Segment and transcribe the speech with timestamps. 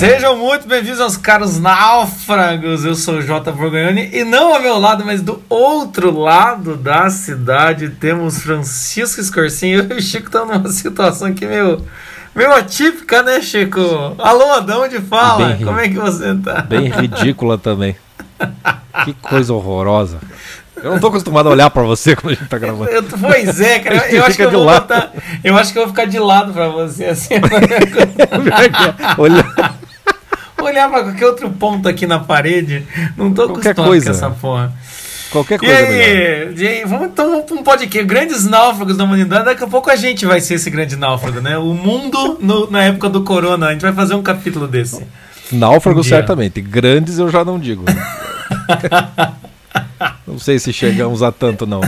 [0.00, 2.86] Sejam muito bem-vindos aos caros náufragos.
[2.86, 7.10] Eu sou o Jota Borgonhoni e não ao meu lado, mas do outro lado da
[7.10, 9.80] cidade temos Francisco Escorcinho.
[9.90, 11.84] Eu e o Chico estão numa situação aqui meio,
[12.34, 13.78] meio atípica, né, Chico?
[14.16, 15.48] Alô, de onde fala?
[15.48, 16.62] Bem, Como é que você tá?
[16.62, 17.94] Bem ridícula também.
[19.04, 20.16] Que coisa horrorosa.
[20.82, 22.88] Eu não tô acostumado a olhar pra você quando a gente tá gravando.
[22.88, 23.96] Eu, pois é, cara.
[23.96, 25.12] Eu, eu acho que eu vou botar,
[25.44, 27.34] Eu acho que eu vou ficar de lado pra você, assim.
[29.18, 29.78] Olhar.
[30.62, 32.86] Olhar pra qualquer outro ponto aqui na parede.
[33.16, 34.10] Não tô qualquer acostumado coisa.
[34.10, 34.72] com essa porra.
[35.30, 35.74] Qualquer coisa.
[35.74, 38.06] E aí, e aí vamos então pra um podcast.
[38.06, 39.44] Grandes náufragos da humanidade.
[39.44, 41.56] Daqui a pouco a gente vai ser esse grande náufrago, né?
[41.56, 43.68] O mundo no, na época do corona.
[43.68, 45.06] A gente vai fazer um capítulo desse.
[45.52, 46.60] Náufrago, um certamente.
[46.60, 47.84] Grandes eu já não digo.
[50.26, 51.80] Não sei se chegamos a tanto, não.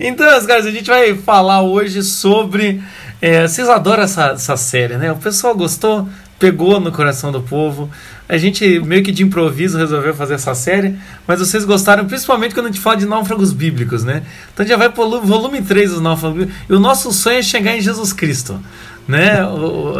[0.00, 2.82] Então, caras, a gente vai falar hoje sobre.
[3.20, 5.12] É, vocês adoram essa, essa série, né?
[5.12, 6.08] O pessoal gostou,
[6.38, 7.90] pegou no coração do povo.
[8.28, 12.66] A gente meio que de improviso resolveu fazer essa série, mas vocês gostaram principalmente quando
[12.66, 14.22] a gente fala de náufragos bíblicos, né?
[14.52, 16.62] Então já vai pro volume 3 dos náufragos bíblicos.
[16.68, 18.60] E o nosso sonho é chegar em Jesus Cristo
[19.06, 19.44] né?
[19.46, 19.94] O,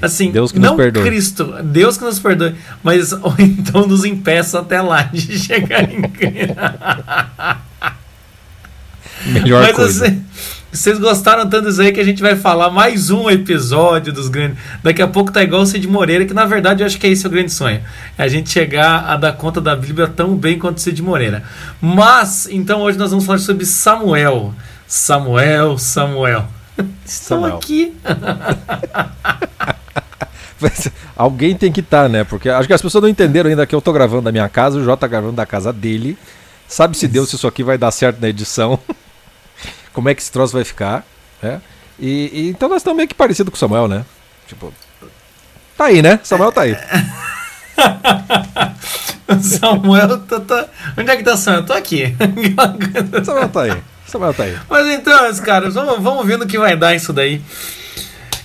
[0.00, 1.04] assim, Deus que não nos perdoe.
[1.04, 6.02] Cristo, Deus que nos perdoe, mas ou então nos impeça até lá de chegar em
[6.02, 6.54] Cristo.
[9.26, 10.06] Melhor mas, coisa.
[10.06, 10.24] Assim,
[10.70, 14.58] vocês gostaram tanto disso aí que a gente vai falar mais um episódio dos grandes.
[14.82, 17.10] Daqui a pouco tá igual o Cid Moreira, que na verdade eu acho que é
[17.10, 17.80] esse o grande sonho.
[18.18, 21.42] É a gente chegar a dar conta da Bíblia tão bem quanto o Cid Moreira.
[21.80, 24.52] Mas, então hoje nós vamos falar sobre Samuel.
[24.86, 26.46] Samuel, Samuel.
[27.04, 27.96] Estou aqui.
[31.16, 32.24] Alguém tem que estar, tá, né?
[32.24, 34.78] Porque acho que as pessoas não entenderam ainda que eu estou gravando da minha casa,
[34.78, 36.18] o Jota tá gravando da casa dele.
[36.68, 38.78] Sabe se Deus se isso aqui vai dar certo na edição.
[39.98, 41.04] Como é que esse troço vai ficar,
[41.42, 41.60] né?
[41.98, 44.04] E, e, então nós estamos meio que parecido com o Samuel, né?
[44.46, 44.72] Tipo,
[45.76, 46.20] tá aí, né?
[46.22, 46.76] Samuel tá aí.
[49.42, 51.62] Samuel tá, tá, Onde é que tá Samuel?
[51.62, 52.14] Eu tô aqui.
[53.26, 53.76] Samuel tá aí.
[54.06, 54.56] Samuel tá aí.
[54.70, 57.42] Mas então, caras, vamos, vamos ver no que vai dar isso daí.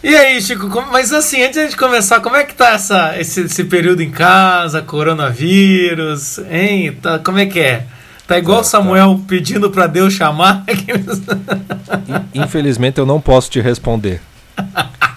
[0.03, 3.63] E aí, Chico, mas assim, antes de começar, como é que tá essa, esse, esse
[3.65, 6.97] período em casa, coronavírus, hein?
[6.99, 7.85] Tá, como é que é?
[8.27, 9.23] Tá igual tá, Samuel tá.
[9.27, 10.63] pedindo para Deus chamar?
[12.33, 14.21] Infelizmente eu não posso te responder.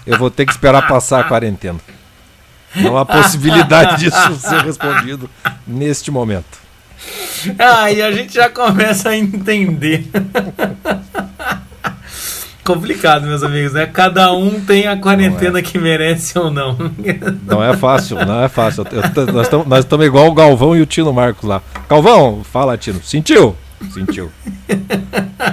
[0.07, 1.79] Eu vou ter que esperar passar a quarentena.
[2.75, 5.31] Não há possibilidade disso ser respondido
[5.67, 6.59] neste momento.
[7.59, 10.07] Aí a gente já começa a entender.
[12.67, 13.87] Complicado, meus amigos, né?
[13.87, 15.63] Cada um tem a quarentena é.
[15.63, 16.77] que merece ou não.
[17.47, 18.85] Não é fácil, não é fácil.
[18.91, 21.63] Eu, nós estamos igual o Galvão e o Tino Marcos lá.
[21.89, 23.01] Galvão, fala, Tino.
[23.05, 23.57] Sentiu?
[23.93, 24.33] Sentiu.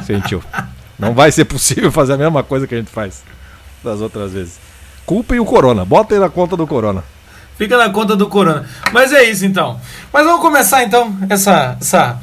[0.03, 0.43] Sentiu.
[0.97, 3.23] Não vai ser possível fazer a mesma coisa que a gente faz
[3.83, 4.59] das outras vezes.
[5.05, 5.85] Culpem o Corona.
[5.85, 7.03] Bota aí na conta do Corona.
[7.57, 8.65] Fica na conta do Corona.
[8.91, 9.79] Mas é isso então.
[10.11, 11.77] Mas vamos começar então essa.
[11.79, 12.17] essa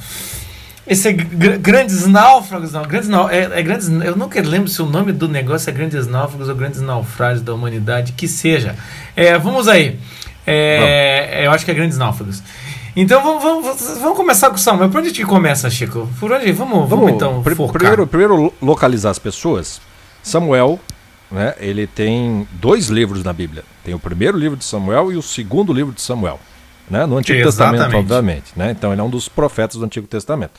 [0.86, 5.12] esse gr grandes náufragos, não, grandes é, é, grandes, eu nunca lembro se o nome
[5.12, 8.74] do negócio é grandes náufragos ou grandes naufrágios da humanidade, que seja.
[9.14, 9.98] É, vamos aí.
[10.46, 12.42] É, eu acho que é grandes náufragos.
[12.96, 14.90] Então vamos, vamos, vamos começar com o Samuel.
[14.90, 16.08] Por onde que começa, Chico?
[16.18, 16.50] Por onde?
[16.52, 17.42] Vamos, vamos, vamos então.
[17.42, 17.72] Pr focar.
[17.72, 19.80] Primeiro, primeiro localizar as pessoas.
[20.22, 20.80] Samuel
[21.30, 23.62] né, ele tem dois livros na Bíblia.
[23.84, 26.40] Tem o primeiro livro de Samuel e o segundo livro de Samuel.
[26.90, 27.84] Né, no Antigo Exatamente.
[27.84, 28.52] Testamento, obviamente.
[28.56, 28.70] Né?
[28.72, 30.52] Então ele é um dos profetas do Antigo Testamento.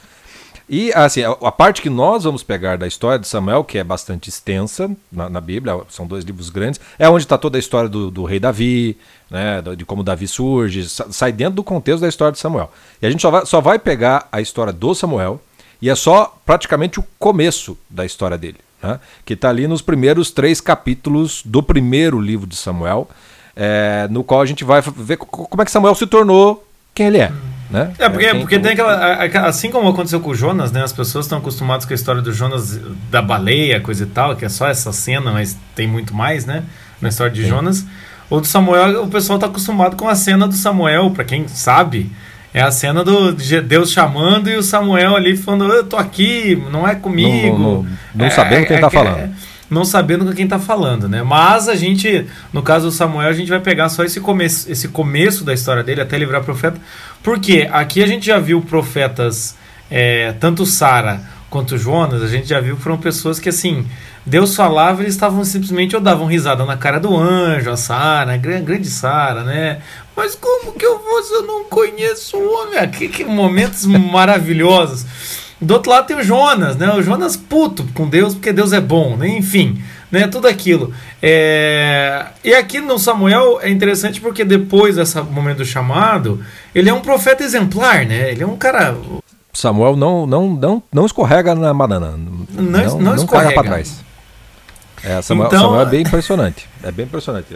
[0.69, 3.83] E assim, a, a, parte que nós vamos pegar da história de Samuel, que é
[3.83, 7.89] bastante extensa na, na Bíblia, são dois livros grandes, é onde está toda a história
[7.89, 8.97] do, do, rei Davi,
[9.29, 12.71] né, de como Davi surge, sai dentro do contexto da história de Samuel.
[13.01, 15.41] E a gente só vai, só vai pegar a história do Samuel,
[15.81, 18.99] e é só praticamente o começo da história dele né?
[19.25, 23.07] que está ali nos primeiros três capítulos do primeiro livro de Samuel,
[23.55, 27.19] é, no qual a gente vai ver como é que Samuel se tornou quem ele
[27.19, 27.31] é.
[27.69, 27.93] Né?
[27.97, 29.47] É, porque, é porque tem aquela.
[29.47, 30.83] Assim como aconteceu com o Jonas, né?
[30.83, 32.77] As pessoas estão acostumadas com a história do Jonas
[33.09, 36.63] da baleia, coisa e tal, que é só essa cena, mas tem muito mais, né?
[36.99, 37.45] Na história de.
[37.45, 37.85] Jonas.
[38.29, 42.09] Ou do Samuel, o pessoal está acostumado com a cena do Samuel, para quem sabe,
[42.53, 46.87] é a cena do Deus chamando e o Samuel ali falando, eu tô aqui, não
[46.87, 47.57] é comigo.
[47.57, 49.33] Não, não, não é, sabendo quem é, tá falando.
[49.71, 51.23] Não sabendo com quem tá falando, né?
[51.23, 54.89] Mas a gente, no caso do Samuel, a gente vai pegar só esse começo, esse
[54.89, 56.77] começo da história dele até livrar profeta.
[57.23, 59.55] Porque aqui a gente já viu profetas,
[59.89, 63.85] é, tanto Sara quanto Jonas, a gente já viu que foram pessoas que assim
[64.25, 68.37] Deus falava, eles estavam simplesmente ou davam risada na cara do anjo, a Sara, a
[68.37, 69.81] grande Sara, né?
[70.15, 72.89] Mas como que eu vou se eu não conheço o homem?
[72.89, 75.05] Que, que momentos maravilhosos.
[75.61, 76.91] Do outro lado tem o Jonas, né?
[76.91, 79.27] O Jonas puto com Deus, porque Deus é bom, né?
[79.27, 79.81] Enfim,
[80.11, 80.27] né?
[80.27, 80.91] Tudo aquilo.
[81.21, 82.25] É...
[82.43, 86.43] E aqui no Samuel é interessante porque depois desse momento do chamado,
[86.73, 88.31] ele é um profeta exemplar, né?
[88.31, 88.97] Ele é um cara.
[89.53, 92.17] Samuel não, não, não, não escorrega na banana.
[92.17, 94.03] Não, não, não, não escorrega para trás.
[95.03, 96.69] É, Samuel, então, Samuel é bem impressionante.
[96.83, 97.47] É bem impressionante.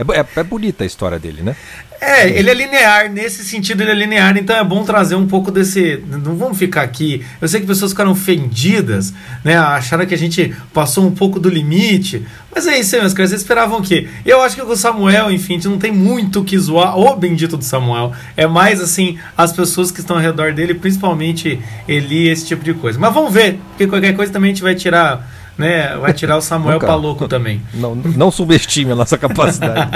[0.00, 1.54] É, é, é, bonita a história dele, né?
[2.00, 5.50] É, ele é linear, nesse sentido ele é linear, então é bom trazer um pouco
[5.50, 6.02] desse.
[6.06, 7.22] Não vamos ficar aqui.
[7.38, 9.12] Eu sei que pessoas ficaram ofendidas,
[9.44, 9.58] né?
[9.58, 12.24] Acharam que a gente passou um pouco do limite.
[12.54, 13.30] Mas é isso aí, meus caras.
[13.30, 14.08] Vocês esperavam o quê?
[14.24, 16.98] Eu acho que o Samuel, enfim, a gente não tem muito o que zoar.
[16.98, 18.14] O bendito do Samuel.
[18.34, 22.72] É mais assim, as pessoas que estão ao redor dele, principalmente Eli, esse tipo de
[22.72, 22.98] coisa.
[22.98, 25.28] Mas vamos ver, porque qualquer coisa também a gente vai tirar
[25.60, 25.96] né?
[25.96, 27.62] Vai tirar o Samuel para louco também.
[27.74, 29.90] Não, não subestime a nossa capacidade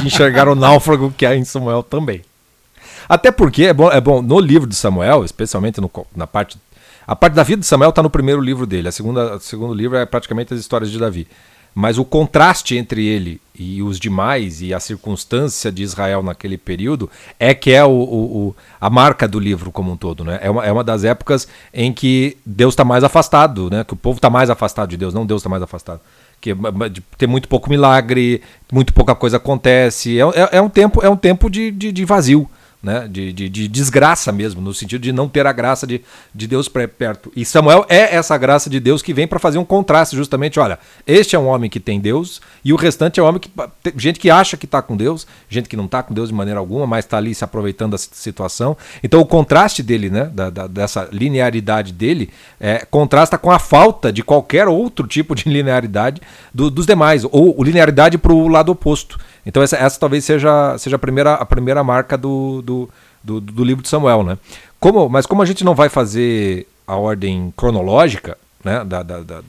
[0.00, 2.22] de enxergar o náufrago que há em Samuel também.
[3.08, 6.56] Até porque é bom, é bom no livro de Samuel, especialmente no, na parte.
[7.06, 8.88] A parte da vida de Samuel está no primeiro livro dele.
[8.88, 11.26] A segunda, o segundo livro é praticamente as histórias de Davi.
[11.74, 17.10] Mas o contraste entre ele e os demais e a circunstância de Israel naquele período
[17.38, 20.24] é que é o, o a marca do livro como um todo.
[20.24, 20.38] Né?
[20.42, 23.84] É, uma, é uma das épocas em que Deus está mais afastado, né?
[23.84, 26.00] que o povo está mais afastado de Deus, não Deus está mais afastado.
[26.40, 26.56] Que
[27.18, 28.40] tem muito pouco milagre,
[28.72, 30.18] muito pouca coisa acontece.
[30.18, 32.48] É, é, é um tempo, é um tempo de, de, de vazio
[32.82, 33.06] né?
[33.08, 36.00] De, de, de, desgraça mesmo, no sentido de não ter a graça de,
[36.34, 37.30] de Deus perto.
[37.36, 40.58] E Samuel é essa graça de Deus que vem para fazer um contraste, justamente.
[40.58, 43.50] Olha, este é um homem que tem Deus e o restante é um homem que.
[43.96, 46.58] gente que acha que está com Deus, gente que não está com Deus de maneira
[46.58, 48.76] alguma, mas está ali se aproveitando da situação.
[49.02, 50.30] Então o contraste dele, né?
[50.32, 55.44] Da, da, dessa linearidade dele, é, contrasta com a falta de qualquer outro tipo de
[55.50, 56.22] linearidade
[56.54, 59.18] do, dos demais, ou linearidade para o lado oposto.
[59.44, 62.90] Então essa, essa talvez seja, seja a, primeira, a primeira marca do, do,
[63.22, 64.22] do, do livro de Samuel.
[64.22, 64.38] Né?
[64.78, 69.40] Como, mas como a gente não vai fazer a ordem cronológica né, da, da, da,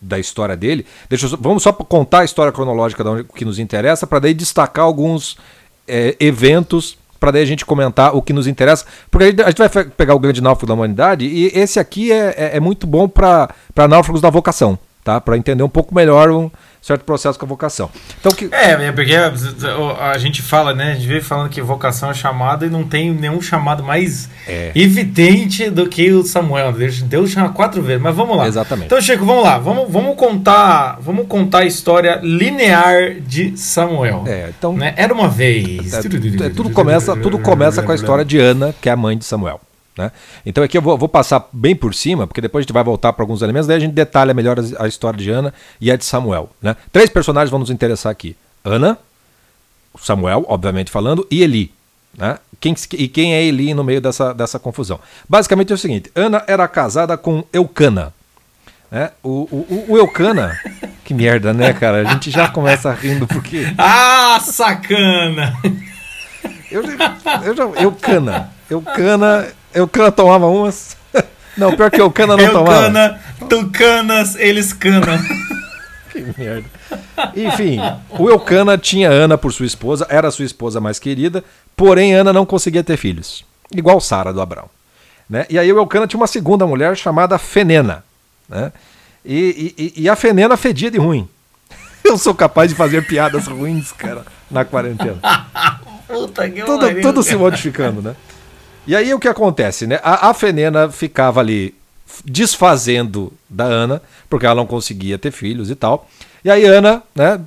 [0.00, 4.06] da história dele, deixa eu, vamos só contar a história cronológica da que nos interessa,
[4.06, 5.36] para daí destacar alguns
[5.88, 9.84] é, eventos para daí a gente comentar o que nos interessa, porque a gente vai
[9.84, 13.54] pegar o grande náufrago da humanidade e esse aqui é, é, é muito bom para
[13.88, 15.20] náufragos da vocação, tá?
[15.20, 16.50] Para entender um pouco melhor um,
[16.80, 17.90] certo processo com a vocação.
[18.18, 18.48] Então, que...
[18.52, 20.92] É, é porque a, gente fala, né?
[20.92, 24.72] A gente vem falando que vocação é chamada e não tem nenhum chamado mais é.
[24.74, 26.72] evidente do que o Samuel.
[27.04, 28.46] Deus chama quatro vezes, mas vamos lá.
[28.46, 28.86] Exatamente.
[28.86, 29.58] Então, Chico, vamos lá.
[29.58, 34.24] Vamos, vamos contar vamos contar a história linear de Samuel.
[34.26, 34.72] É, então...
[34.74, 34.94] Né?
[34.96, 35.92] Era uma vez.
[35.94, 36.00] É,
[36.50, 39.60] tudo, começa, tudo começa com a história de Ana, que é a mãe de Samuel.
[39.96, 40.10] Né?
[40.46, 43.12] Então aqui eu vou, vou, passar bem por cima, porque depois a gente vai voltar
[43.12, 45.96] para alguns elementos, daí a gente detalha melhor a, a, história de Ana e a
[45.96, 46.50] de Samuel.
[46.62, 46.76] Né?
[46.92, 48.96] Três personagens vão nos interessar aqui: Ana,
[50.00, 51.72] Samuel, obviamente falando, e Eli.
[52.16, 52.38] Né?
[52.60, 55.00] Quem, e quem é Eli no meio dessa, dessa confusão?
[55.28, 58.14] Basicamente é o seguinte: Ana era casada com Eucana.
[58.90, 59.10] Né?
[59.22, 60.58] O, o, o Eucana.
[61.04, 62.08] que merda, né, cara?
[62.08, 63.66] A gente já começa rindo porque.
[63.76, 65.56] Ah, sacana!
[66.70, 66.82] Eu,
[67.44, 68.50] eu já, Eucana.
[68.70, 70.96] Eucana eu cana tomava umas.
[71.56, 72.86] Não, pior que eu cana não eu tomava.
[72.86, 75.18] Cana, tu canas, eles canam.
[76.10, 76.68] que merda.
[77.36, 77.78] Enfim,
[78.10, 81.44] o Eucana tinha Ana por sua esposa, era sua esposa mais querida,
[81.76, 83.44] porém Ana não conseguia ter filhos.
[83.72, 84.68] Igual Sara do Abraão.
[85.28, 85.46] Né?
[85.48, 88.04] E aí o Eucana tinha uma segunda mulher chamada Fenena.
[88.48, 88.72] Né?
[89.24, 91.28] E, e, e a Fenena fedia de ruim.
[92.02, 95.18] Eu sou capaz de fazer piadas ruins, cara, na quarentena.
[96.08, 98.16] Puta que tudo, tudo se modificando, né?
[98.90, 100.00] E aí o que acontece, né?
[100.02, 101.76] A, a Fenena ficava ali
[102.24, 106.08] desfazendo da Ana, porque ela não conseguia ter filhos e tal.
[106.44, 107.40] E aí Ana, né,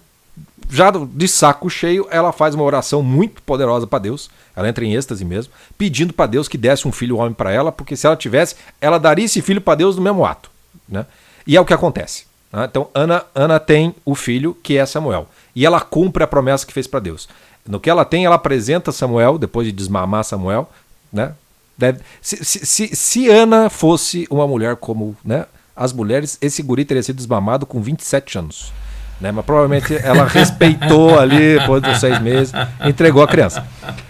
[0.70, 4.30] já de saco cheio, ela faz uma oração muito poderosa para Deus.
[4.56, 7.74] Ela entra em êxtase mesmo, pedindo para Deus que desse um filho homem para ela,
[7.74, 10.50] porque se ela tivesse, ela daria esse filho para Deus no mesmo ato,
[10.88, 11.06] né?
[11.46, 12.24] E é o que acontece.
[12.54, 12.64] Né?
[12.72, 16.72] Então Ana, Ana tem o filho que é Samuel, e ela cumpre a promessa que
[16.72, 17.28] fez para Deus.
[17.68, 20.70] No que ela tem, ela apresenta Samuel, depois de desmamar Samuel,
[21.14, 21.34] né?
[21.78, 27.02] Deve, se, se, se, Ana fosse uma mulher como né, as mulheres, esse guri teria
[27.02, 28.74] sido desmamado com 27 anos.
[29.20, 29.32] Né?
[29.32, 32.54] Mas provavelmente ela respeitou ali, depois dos seis meses,
[32.84, 33.66] entregou a criança.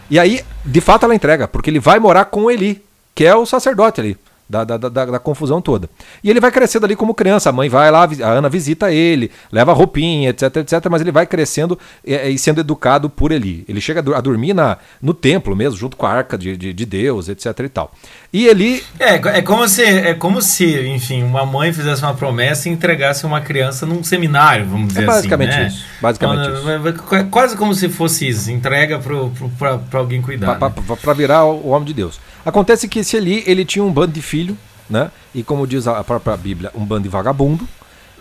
[0.09, 2.83] E aí, de fato, ela entrega, porque ele vai morar com Eli,
[3.15, 4.17] que é o sacerdote ali
[4.53, 5.89] da, da, da, da, confusão toda.
[6.23, 7.49] E ele vai crescendo ali como criança.
[7.49, 10.85] A mãe vai lá, a Ana visita ele, leva roupinha, etc, etc.
[10.91, 13.65] Mas ele vai crescendo e, e sendo educado por Eli.
[13.67, 16.85] Ele chega a dormir na, no templo mesmo, junto com a arca de, de, de
[16.85, 17.91] Deus, etc e tal.
[18.31, 18.83] E Eli.
[18.99, 23.25] É, é como se, é como se, enfim, uma mãe fizesse uma promessa e entregasse
[23.25, 25.77] uma criança num seminário, vamos dizer é basicamente assim.
[26.01, 26.47] Basicamente né?
[26.47, 26.69] isso.
[26.69, 27.15] Basicamente isso.
[27.15, 30.55] É quase como se fosse isso, entrega para alguém cuidar.
[30.55, 31.13] Para né?
[31.15, 32.19] virar o homem de Deus.
[32.45, 34.57] Acontece que esse Eli, ele tinha um bando de filho,
[34.89, 35.09] né?
[35.33, 37.67] E como diz a própria Bíblia, um bando de vagabundo.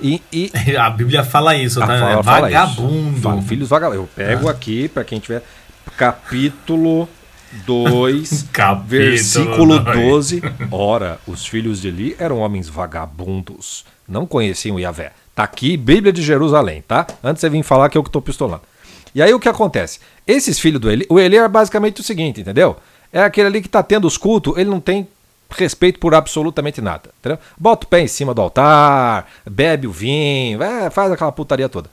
[0.01, 1.87] E, e, a Bíblia fala isso, tá?
[1.87, 3.21] Fala, é vagabundo.
[3.21, 4.09] Fala, filhos vagabundos.
[4.17, 4.53] Eu pego ah.
[4.53, 5.43] aqui, para quem tiver,
[5.97, 7.09] capítulo
[7.67, 8.49] 2,
[8.87, 10.43] versículo 12.
[10.71, 15.13] Ora, os filhos de Eli eram homens vagabundos, não conheciam Yahvé.
[15.35, 17.07] Tá aqui, Bíblia de Jerusalém, tá?
[17.25, 18.63] Antes você vir falar que eu que tô pistolando.
[19.15, 19.99] E aí o que acontece?
[20.27, 22.77] Esses filhos do Eli, o Eli é basicamente o seguinte, entendeu?
[23.11, 25.07] É aquele ali que tá tendo os cultos, ele não tem
[25.53, 27.11] respeito por absolutamente nada.
[27.21, 27.39] Entendeu?
[27.59, 31.89] Bota o pé em cima do altar, bebe o vinho, é, faz aquela putaria toda.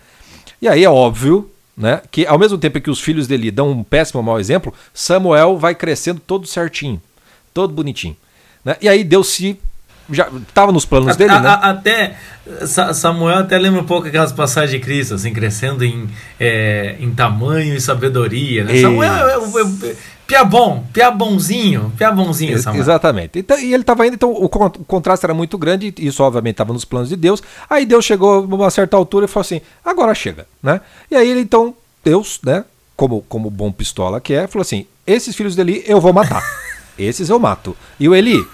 [0.62, 3.84] E aí é óbvio né, que ao mesmo tempo que os filhos dele dão um
[3.84, 7.02] péssimo mau exemplo, Samuel vai crescendo todo certinho,
[7.54, 8.18] todo bonitinho.
[8.66, 8.76] Né?
[8.82, 9.60] E aí Deus se
[10.12, 11.50] já estava nos planos a, dele, a, né?
[11.50, 12.16] A, até
[12.94, 17.76] Samuel até lembra um pouco aquelas passagens de Cristo, assim, crescendo em, é, em tamanho
[17.76, 18.64] e sabedoria.
[18.64, 18.82] Né?
[18.82, 19.96] Samuel é, é, é,
[20.30, 22.84] Pia bom, pia bonzinho, pia bonzinho, Samuel.
[22.84, 23.40] Exatamente.
[23.40, 24.50] Então, e ele estava indo, então o, o,
[24.86, 27.42] contraste era muito grande, isso obviamente estava nos planos de Deus.
[27.68, 30.82] Aí Deus chegou a uma certa altura e falou assim: agora chega, né?
[31.10, 31.74] E aí ele então,
[32.04, 32.64] Deus, né,
[32.96, 36.44] como, como bom pistola que é, falou assim: esses filhos dele eu vou matar.
[36.96, 37.76] esses eu mato.
[38.00, 38.46] E o Eli,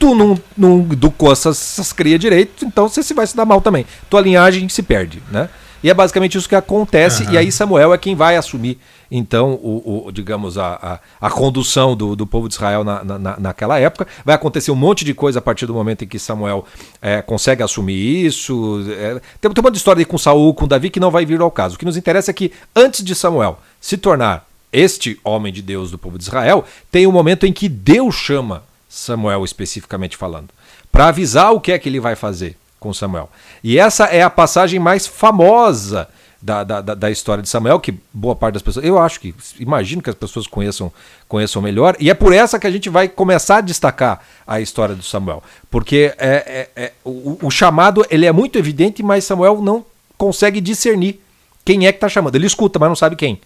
[0.00, 3.60] tu não, não educou essas, essas crias direito, então você se vai se dar mal
[3.60, 3.84] também.
[4.08, 5.50] Tua linhagem se perde, né?
[5.82, 7.32] E é basicamente isso que acontece, uhum.
[7.32, 8.78] e aí Samuel é quem vai assumir,
[9.10, 13.40] então, o, o digamos, a, a, a, condução do, do povo de Israel na, na,
[13.40, 14.06] naquela época.
[14.24, 16.64] Vai acontecer um monte de coisa a partir do momento em que Samuel
[17.02, 18.84] é, consegue assumir isso.
[18.90, 21.50] É, tem, tem uma história aí com Saul, com Davi, que não vai vir ao
[21.50, 21.74] caso.
[21.74, 25.90] O que nos interessa é que, antes de Samuel se tornar este homem de Deus
[25.90, 30.48] do povo de Israel, tem um momento em que Deus chama Samuel, especificamente falando,
[30.90, 33.30] para avisar o que é que ele vai fazer com Samuel.
[33.62, 36.08] E essa é a passagem mais famosa
[36.42, 40.02] da, da, da, história de Samuel, que boa parte das pessoas, eu acho que, imagino
[40.02, 40.90] que as pessoas conheçam,
[41.28, 44.94] conheçam melhor, e é por essa que a gente vai começar a destacar a história
[44.94, 49.60] do Samuel, porque é, é, é o, o, chamado ele é muito evidente, mas Samuel
[49.60, 49.84] não
[50.16, 51.20] consegue discernir
[51.64, 52.34] quem é que está chamando.
[52.34, 53.38] Ele escuta, mas não sabe quem.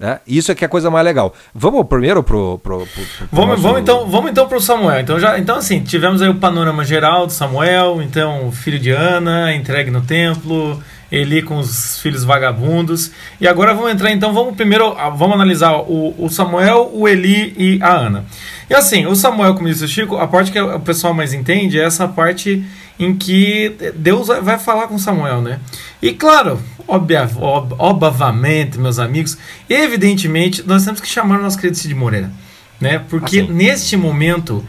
[0.00, 0.18] Né?
[0.26, 1.34] Isso é que é a coisa mais legal.
[1.54, 2.58] Vamos primeiro pro.
[2.58, 3.62] pro, pro, pro vamos, nosso...
[3.62, 4.98] vamos então, vamos então pro Samuel.
[5.00, 9.54] Então, já, então, assim, tivemos aí o panorama geral do Samuel, então, filho de Ana,
[9.54, 13.10] entregue no templo, Eli com os filhos vagabundos.
[13.38, 17.52] E agora vamos entrar, então, vamos primeiro, ah, vamos analisar o, o Samuel, o Eli
[17.58, 18.24] e a Ana.
[18.70, 21.78] E assim, o Samuel, como disse o Chico, a parte que o pessoal mais entende
[21.78, 22.64] é essa parte
[23.00, 25.58] em que Deus vai falar com Samuel, né?
[26.02, 29.38] E claro, obvia, ob, obviamente, meus amigos,
[29.68, 32.30] evidentemente, nós temos que chamar o nosso querido Cid Moreira,
[32.78, 33.02] né?
[33.08, 33.52] Porque assim.
[33.52, 34.62] neste momento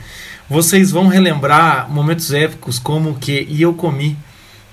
[0.49, 4.17] vocês vão relembrar momentos épicos como que e eu comi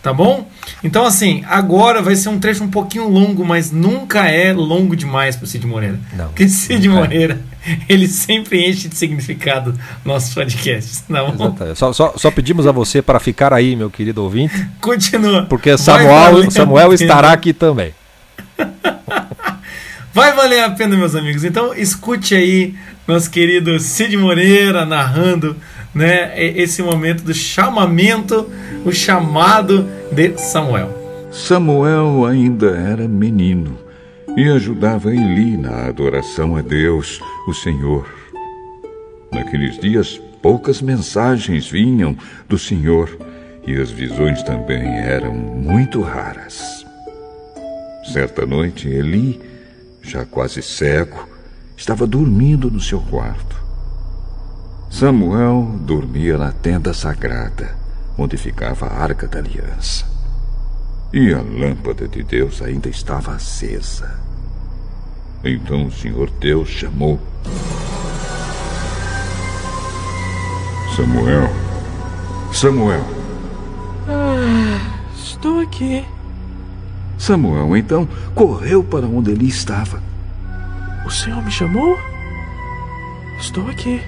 [0.08, 0.48] Tá bom?
[0.82, 5.36] Então, assim, agora vai ser um trecho um pouquinho longo, mas nunca é longo demais
[5.36, 6.00] para Cid Moreira.
[6.14, 6.28] Não.
[6.28, 6.90] Porque Cid é.
[6.90, 7.38] Moreira,
[7.86, 11.04] ele sempre enche de significado nossos podcasts.
[11.10, 11.36] Não?
[11.74, 14.66] Só, só, só, pedimos a você para ficar aí, meu querido ouvinte.
[14.80, 15.42] Continua.
[15.42, 17.92] Porque Samuel, Samuel estará aqui também.
[20.14, 21.44] Vai valer a pena, meus amigos.
[21.44, 22.74] Então, escute aí
[23.06, 25.54] nosso querido Cid Moreira narrando
[25.94, 28.50] né, esse momento do chamamento,
[28.84, 30.96] o chamado de Samuel.
[31.30, 33.78] Samuel ainda era menino
[34.36, 38.08] e ajudava Eli na adoração a Deus, o Senhor.
[39.32, 42.16] Naqueles dias, poucas mensagens vinham
[42.48, 43.18] do Senhor
[43.66, 46.86] e as visões também eram muito raras.
[48.12, 49.40] Certa noite, Eli,
[50.02, 51.28] já quase cego,
[51.76, 53.67] estava dormindo no seu quarto.
[54.90, 57.76] Samuel dormia na tenda sagrada,
[58.16, 60.06] onde ficava a arca da aliança.
[61.12, 64.18] E a lâmpada de Deus ainda estava acesa.
[65.44, 67.20] Então o Senhor Deus chamou:
[70.96, 71.48] Samuel,
[72.52, 73.04] Samuel.
[74.08, 76.04] Ah, estou aqui.
[77.18, 80.02] Samuel então correu para onde ele estava.
[81.06, 81.96] O Senhor me chamou?
[83.38, 84.02] Estou aqui.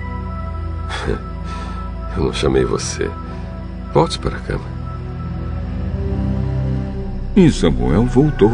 [2.17, 3.11] Eu não chamei você.
[3.93, 4.65] Volte para a cama.
[7.37, 8.53] E Samuel voltou.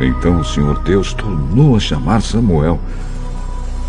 [0.00, 2.78] Então o Senhor Deus tornou a chamar Samuel.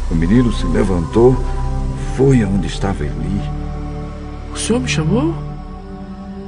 [0.09, 1.35] O menino se levantou,
[2.15, 3.41] foi aonde estava Eli.
[4.53, 5.35] O Senhor me chamou?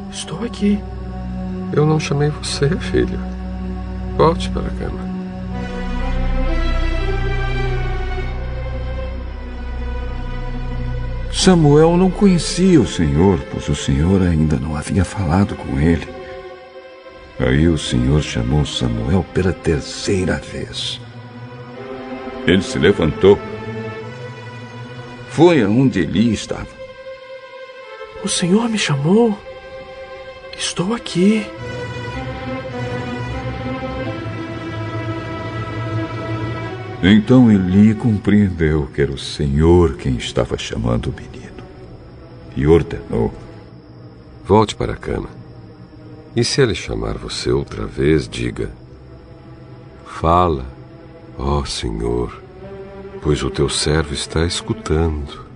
[0.10, 0.82] Estou aqui.
[1.74, 3.20] Eu não chamei você, filho.
[4.18, 5.09] Volte para a cama.
[11.50, 16.08] Samuel não conhecia o Senhor, pois o Senhor ainda não havia falado com ele.
[17.40, 21.02] Aí o Senhor chamou Samuel pela terceira vez.
[22.46, 23.40] Ele se levantou.
[25.30, 26.68] Foi aonde Eli estava.
[28.24, 29.36] O Senhor me chamou?
[30.56, 31.48] Estou aqui.
[37.02, 41.39] Então Eli compreendeu que era o Senhor quem estava chamando o menino
[42.60, 43.34] e ordenou:
[44.44, 45.30] Volte para a cama.
[46.36, 48.70] E se ele chamar você outra vez, diga:
[50.06, 50.66] Fala,
[51.38, 52.44] ó Senhor,
[53.22, 55.48] pois o teu servo está escutando.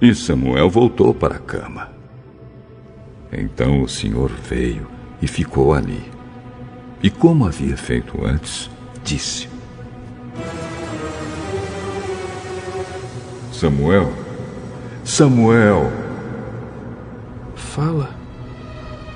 [0.00, 1.90] E Samuel voltou para a cama.
[3.30, 4.86] Então o Senhor veio
[5.20, 6.10] e ficou ali.
[7.02, 8.70] E como havia feito antes,
[9.04, 9.46] disse:
[13.52, 14.29] Samuel,
[15.04, 15.90] Samuel.
[17.54, 18.10] Fala,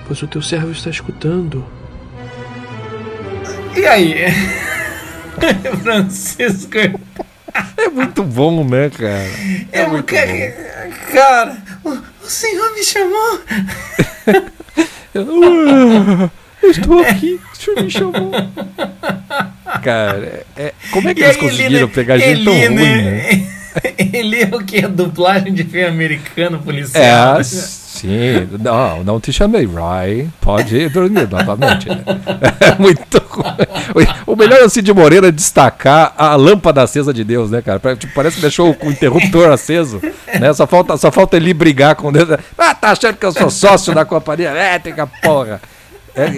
[0.07, 1.65] pois o teu servo está escutando.
[3.77, 4.15] E aí?
[5.83, 6.79] Francisco.
[7.77, 9.29] É muito bom, né, cara?
[9.73, 11.13] É, é muito cara, bom.
[11.13, 11.91] Cara, o,
[12.25, 13.41] o senhor me chamou.
[15.15, 16.31] eu,
[16.63, 18.33] eu estou aqui, o senhor me chamou.
[19.83, 23.54] Cara, é, como é que e eles conseguiram pegar gente tão ruim, né?
[24.13, 24.85] Ele é o que?
[24.85, 27.41] A dublagem de filme americano policial?
[27.41, 28.49] É, sim.
[28.61, 30.29] Não, não te chamei, Rai.
[30.41, 31.89] Pode ir dormir novamente.
[32.61, 33.23] É muito.
[34.27, 37.79] O melhor é o Cid Moreira destacar a lâmpada acesa de Deus, né, cara?
[37.97, 40.01] Tipo, parece que deixou o interruptor aceso.
[40.41, 40.53] Né?
[40.53, 42.29] Só, falta, só falta ele brigar com Deus.
[42.57, 45.61] Ah, tá achando que eu sou sócio da companhia elétrica, porra.
[46.17, 46.31] É,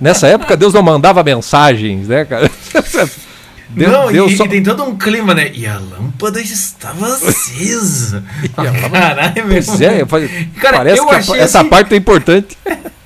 [0.00, 2.50] nessa época Deus não mandava mensagens, né, cara?
[3.70, 4.44] Deus, não, Deus e, só...
[4.44, 5.50] e, tem todo um clima, né?
[5.54, 8.24] E a lâmpada estava acesa.
[8.54, 9.62] Caralho, meu.
[9.62, 10.04] Pois é,
[10.60, 11.68] Cara, parece que a, essa assim...
[11.68, 12.56] parte é importante.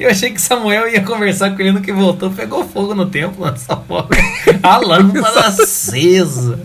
[0.00, 3.48] Eu achei que Samuel ia conversar com ele no que voltou, pegou fogo no templo
[3.48, 4.08] nessa porra.
[4.60, 6.58] A lâmpada acesa.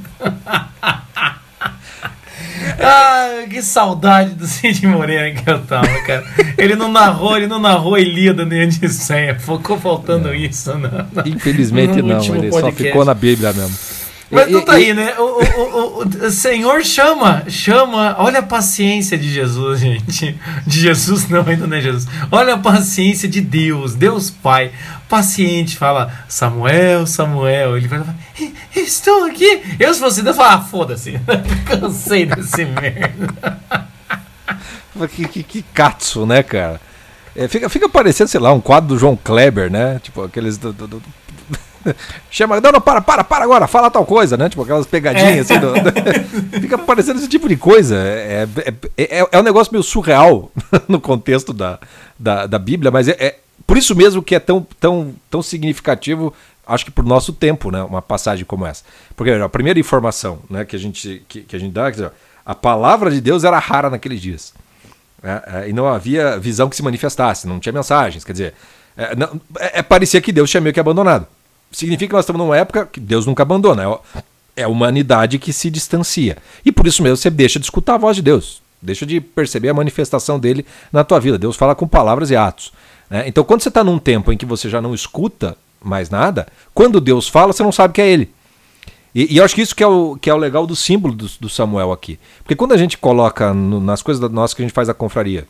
[2.79, 6.23] Ah, que saudade do Cid Moreira que eu tava, cara.
[6.57, 9.37] Ele não narrou, ele não narrou Ilíada nem Odisseia.
[9.37, 10.35] Ficou faltando não.
[10.35, 11.07] isso, não.
[11.25, 12.59] Infelizmente não, ele podcast.
[12.59, 14.00] só ficou na Bíblia mesmo.
[14.31, 15.13] Mas não tá aí, né?
[15.19, 18.15] O, o, o, o, Senhor chama, chama.
[18.17, 20.39] Olha a paciência de Jesus, gente.
[20.65, 22.07] De Jesus, não, ainda não é Jesus.
[22.31, 24.71] Olha a paciência de Deus, Deus Pai.
[25.09, 27.75] Paciente, fala, Samuel, Samuel.
[27.75, 28.01] Ele vai
[28.73, 29.61] estou aqui.
[29.77, 31.19] Eu, se fosse Deus, falar, ah, foda-se.
[31.67, 33.59] Cansei desse merda.
[35.15, 36.79] Que, que, que catso, né, cara?
[37.35, 39.99] É, fica, fica parecendo, sei lá, um quadro do João Kleber, né?
[40.03, 41.01] Tipo, aqueles do, do, do
[42.29, 44.49] Chama, não, não, para, para, para agora, fala tal coisa, né?
[44.49, 45.55] Tipo aquelas pegadinhas é.
[45.55, 45.59] assim.
[45.59, 47.95] Do, do, fica parecendo esse tipo de coisa.
[47.97, 50.51] É, é, é, é, um negócio meio surreal
[50.87, 51.79] no contexto da,
[52.17, 56.33] da, da Bíblia, mas é, é, por isso mesmo que é tão, tão, tão significativo,
[56.65, 57.83] acho que por nosso tempo, né?
[57.83, 58.83] Uma passagem como essa.
[59.15, 62.11] Porque a primeira informação né, que, a gente, que, que a gente dá, dizer,
[62.45, 64.53] a palavra de Deus era rara naqueles dias.
[65.21, 65.41] Né?
[65.45, 68.23] É, e não havia visão que se manifestasse, não tinha mensagens.
[68.23, 68.53] Quer dizer,
[68.95, 71.27] é, não, é, parecia que Deus tinha meio que abandonado
[71.71, 73.99] significa que nós estamos numa época que Deus nunca abandona.
[74.55, 76.37] É a humanidade que se distancia.
[76.65, 78.61] E por isso mesmo você deixa de escutar a voz de Deus.
[78.81, 81.37] Deixa de perceber a manifestação dele na tua vida.
[81.37, 82.73] Deus fala com palavras e atos.
[83.09, 83.27] Né?
[83.27, 86.99] Então, quando você está num tempo em que você já não escuta mais nada, quando
[86.99, 88.31] Deus fala, você não sabe que é ele.
[89.13, 91.13] E, e eu acho que isso que é o, que é o legal do símbolo
[91.13, 92.19] do, do Samuel aqui.
[92.39, 95.45] Porque quando a gente coloca no, nas coisas nossas que a gente faz a confraria,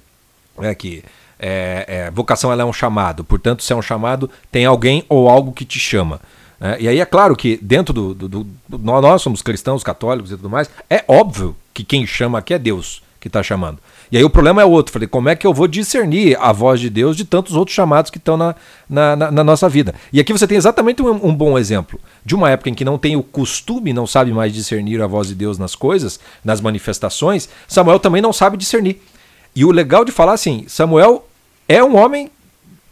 [0.60, 1.04] é que
[1.42, 5.28] é, é, vocação ela é um chamado, portanto, se é um chamado, tem alguém ou
[5.28, 6.22] algo que te chama.
[6.62, 10.32] É, e aí é claro que dentro do, do, do, do, Nós somos cristãos, católicos
[10.32, 13.80] e tudo mais, é óbvio que quem chama aqui é Deus que está chamando.
[14.12, 14.92] E aí o problema é outro.
[14.92, 18.10] Falei, como é que eu vou discernir a voz de Deus de tantos outros chamados
[18.12, 18.56] que estão na,
[18.90, 19.94] na, na, na, nossa vida?
[20.12, 22.00] E aqui você tem exatamente um, um, bom exemplo.
[22.26, 25.28] De uma época em que não tem o costume, não sabe mais discernir a voz
[25.28, 29.02] de Deus nas coisas, nas manifestações, Samuel também não sabe discernir.
[29.56, 31.26] E o legal de falar assim, Samuel
[31.68, 32.30] é um homem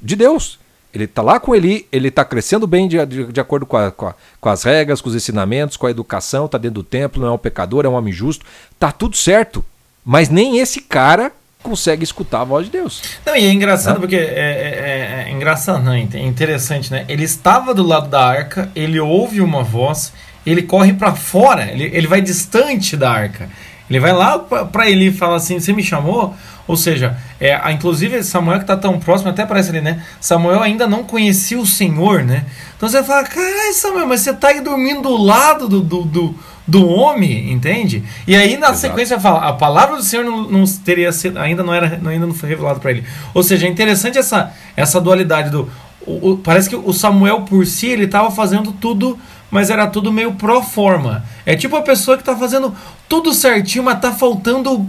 [0.01, 0.60] de Deus.
[0.93, 3.91] Ele está lá com ele, ele está crescendo bem de, de, de acordo com, a,
[3.91, 7.21] com, a, com, as regras, com os ensinamentos, com a educação, está dentro do templo,
[7.21, 8.45] não é um pecador, é um homem justo.
[8.79, 9.63] Tá tudo certo.
[10.03, 13.01] Mas nem esse cara consegue escutar a voz de Deus.
[13.25, 17.05] Não, e é engraçado porque é, é, é, é engraçado, não, é interessante, né?
[17.08, 20.13] Ele estava do lado da arca, ele ouve uma voz,
[20.45, 23.49] ele corre para fora, ele, ele vai distante da arca.
[23.89, 26.36] Ele vai lá para ele e fala assim: Você me chamou?
[26.69, 30.03] Ou seja, é, inclusive Samuel que está tão próximo, até parece ali, né?
[30.21, 32.45] Samuel ainda não conhecia o Senhor, né?
[32.77, 36.36] Então você fala, caralho, Samuel, mas você está aí dormindo do lado do, do, do,
[36.67, 38.03] do homem, entende?
[38.27, 38.82] E aí na Exato.
[38.82, 42.36] sequência fala, a palavra do Senhor não, não teria sido, ainda não era, ainda não
[42.36, 43.03] foi revelado para ele.
[43.34, 45.67] Ou seja, é interessante essa, essa dualidade do.
[46.05, 49.17] O, o, parece que o Samuel por si ele estava fazendo tudo
[49.49, 51.25] mas era tudo meio pro forma.
[51.43, 52.75] É tipo a pessoa que está fazendo
[53.08, 54.88] tudo certinho, mas tá faltando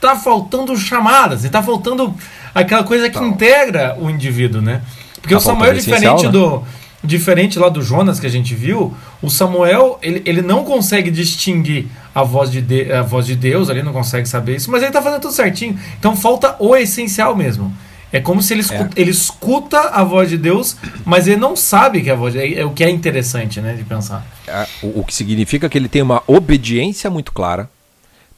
[0.00, 2.14] tá faltando chamadas, e tá faltando
[2.54, 3.28] aquela coisa que não.
[3.28, 4.82] integra o indivíduo, né?
[5.20, 6.32] Porque tá o Samuel é diferente né?
[6.32, 6.62] do
[7.02, 11.86] diferente lá do Jonas que a gente viu, o Samuel ele, ele não consegue distinguir
[12.14, 14.90] a voz, de, de a voz de Deus, ali não consegue saber isso, mas ele
[14.90, 15.78] tá fazendo tudo certinho.
[15.98, 17.72] Então falta o essencial mesmo.
[18.10, 19.00] É como se ele escuta, é.
[19.00, 22.40] ele escuta a voz de Deus, mas ele não sabe que é a voz de
[22.40, 22.52] Deus.
[22.52, 24.26] É, é o que é interessante, né, de pensar.
[24.46, 27.68] É, o, o, que significa que ele tem uma obediência muito clara,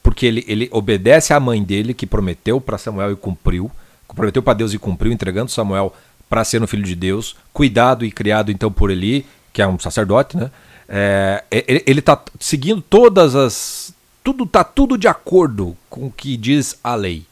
[0.03, 3.71] porque ele, ele obedece à mãe dele, que prometeu para Samuel e cumpriu,
[4.15, 5.93] prometeu para Deus e cumpriu, entregando Samuel
[6.29, 9.79] para ser um filho de Deus, cuidado e criado então por Eli, que é um
[9.79, 10.49] sacerdote, né?
[10.93, 13.93] É, ele está seguindo todas as.
[14.21, 17.25] Tudo tá tudo de acordo com o que diz a lei.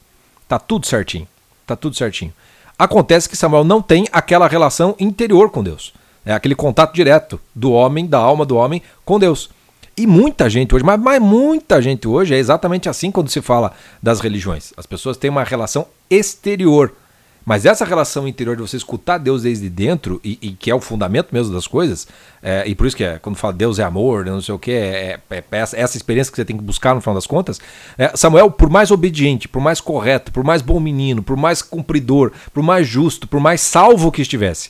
[0.47, 1.27] Tá tudo certinho.
[1.67, 2.33] Tá tudo certinho.
[2.77, 5.93] Acontece que Samuel não tem aquela relação interior com Deus.
[6.25, 9.49] É aquele contato direto do homem, da alma do homem com Deus.
[9.99, 13.73] E muita gente hoje, mas, mas muita gente hoje é exatamente assim quando se fala
[14.01, 14.71] das religiões.
[14.77, 16.93] As pessoas têm uma relação exterior
[17.49, 20.79] mas essa relação interior de você escutar Deus desde dentro, e, e que é o
[20.79, 22.07] fundamento mesmo das coisas,
[22.43, 24.71] é, e por isso que é, quando fala Deus é amor, não sei o que,
[24.71, 27.59] é, é, é essa, experiência que você tem que buscar no final das contas.
[27.97, 32.31] É, Samuel, por mais obediente, por mais correto, por mais bom menino, por mais cumpridor,
[32.53, 34.69] por mais justo, por mais salvo que estivesse,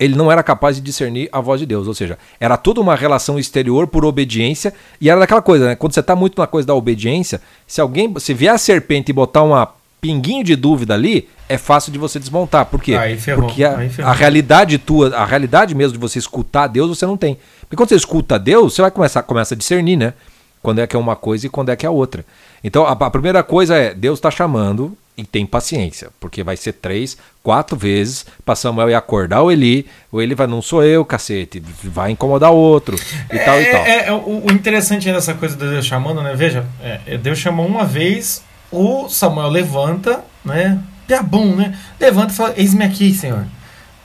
[0.00, 1.86] ele não era capaz de discernir a voz de Deus.
[1.86, 5.74] Ou seja, era toda uma relação exterior por obediência, e era daquela coisa, né?
[5.76, 9.12] Quando você está muito na coisa da obediência, se alguém, se vier a serpente e
[9.12, 9.68] botar uma
[10.00, 12.64] pinguinho de dúvida ali, é fácil de você desmontar.
[12.64, 12.96] Por quê?
[13.18, 17.18] Ferrou, Porque a, a, realidade tua, a realidade mesmo de você escutar Deus, você não
[17.18, 17.36] tem.
[17.60, 20.14] Porque quando você escuta Deus, você vai começar começa a discernir, né?
[20.62, 22.24] Quando é que é uma coisa e quando é que é outra.
[22.64, 26.72] Então a, a primeira coisa é, Deus está chamando e tem paciência, porque vai ser
[26.72, 31.04] três, quatro vezes para Samuel ir acordar o Eli, o Eli vai, não sou eu,
[31.04, 32.96] cacete, vai incomodar outro
[33.30, 33.84] e é, tal e tal.
[33.84, 36.34] É, é, o, o interessante nessa coisa de Deus chamando, né?
[36.34, 40.78] Veja, é, Deus chamou uma vez, o Samuel levanta, né?
[41.06, 41.76] É bom, né?
[42.00, 43.44] Levanta e fala: Eis-me aqui, Senhor.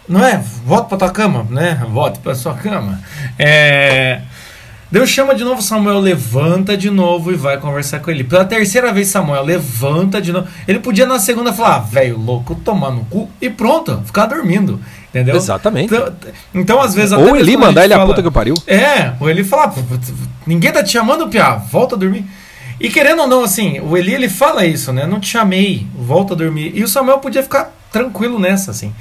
[0.10, 0.38] Não é?
[0.66, 1.82] Volte para tua cama, né?
[1.90, 3.00] Volte para sua cama.
[3.40, 4.22] É.
[4.92, 8.24] Deus chama de novo Samuel, levanta de novo e vai conversar com ele.
[8.24, 10.48] Pela terceira vez, Samuel levanta de novo.
[10.68, 14.80] Ele podia na segunda falar, ah, velho, louco, tomar no cu e pronto, ficar dormindo.
[15.10, 15.36] Entendeu?
[15.36, 15.94] Exatamente.
[15.94, 16.14] Então,
[16.54, 17.14] então às vezes.
[17.14, 18.56] Ou ele mandar ele fala, a puta que pariu.
[18.68, 19.74] É, ou ele falar,
[20.46, 22.26] ninguém tá te chamando, Pia, volta a dormir.
[22.80, 25.08] E querendo ou não, assim, o Eli ele fala isso, né?
[25.08, 26.74] Não te chamei, volta a dormir.
[26.76, 28.94] E o Samuel podia ficar tranquilo nessa, assim.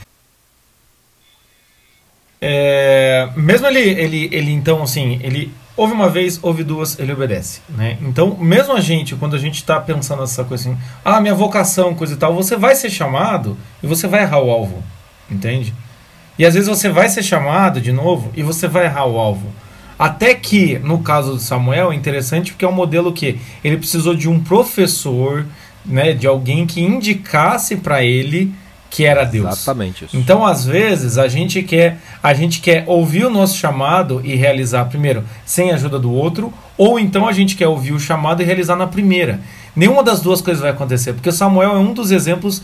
[2.41, 7.61] É, mesmo ele, ele, ele, então, assim, ele ouve uma vez, ouve duas, ele obedece,
[7.69, 7.99] né?
[8.01, 11.95] Então, mesmo a gente, quando a gente está pensando nessa coisa assim, ah, minha vocação,
[11.95, 14.83] coisa e tal, você vai ser chamado e você vai errar o alvo,
[15.31, 15.75] entende?
[16.39, 19.53] E às vezes você vai ser chamado de novo e você vai errar o alvo.
[19.99, 24.15] Até que, no caso do Samuel, é interessante porque é um modelo que ele precisou
[24.15, 25.47] de um professor,
[25.85, 28.53] né, de alguém que indicasse para ele
[28.95, 29.49] que era Deus.
[29.49, 30.17] Exatamente isso.
[30.17, 34.85] Então, às vezes, a gente quer a gente quer ouvir o nosso chamado e realizar
[34.85, 38.45] primeiro sem a ajuda do outro, ou então a gente quer ouvir o chamado e
[38.45, 39.41] realizar na primeira.
[39.75, 42.63] Nenhuma das duas coisas vai acontecer, porque Samuel é um dos exemplos,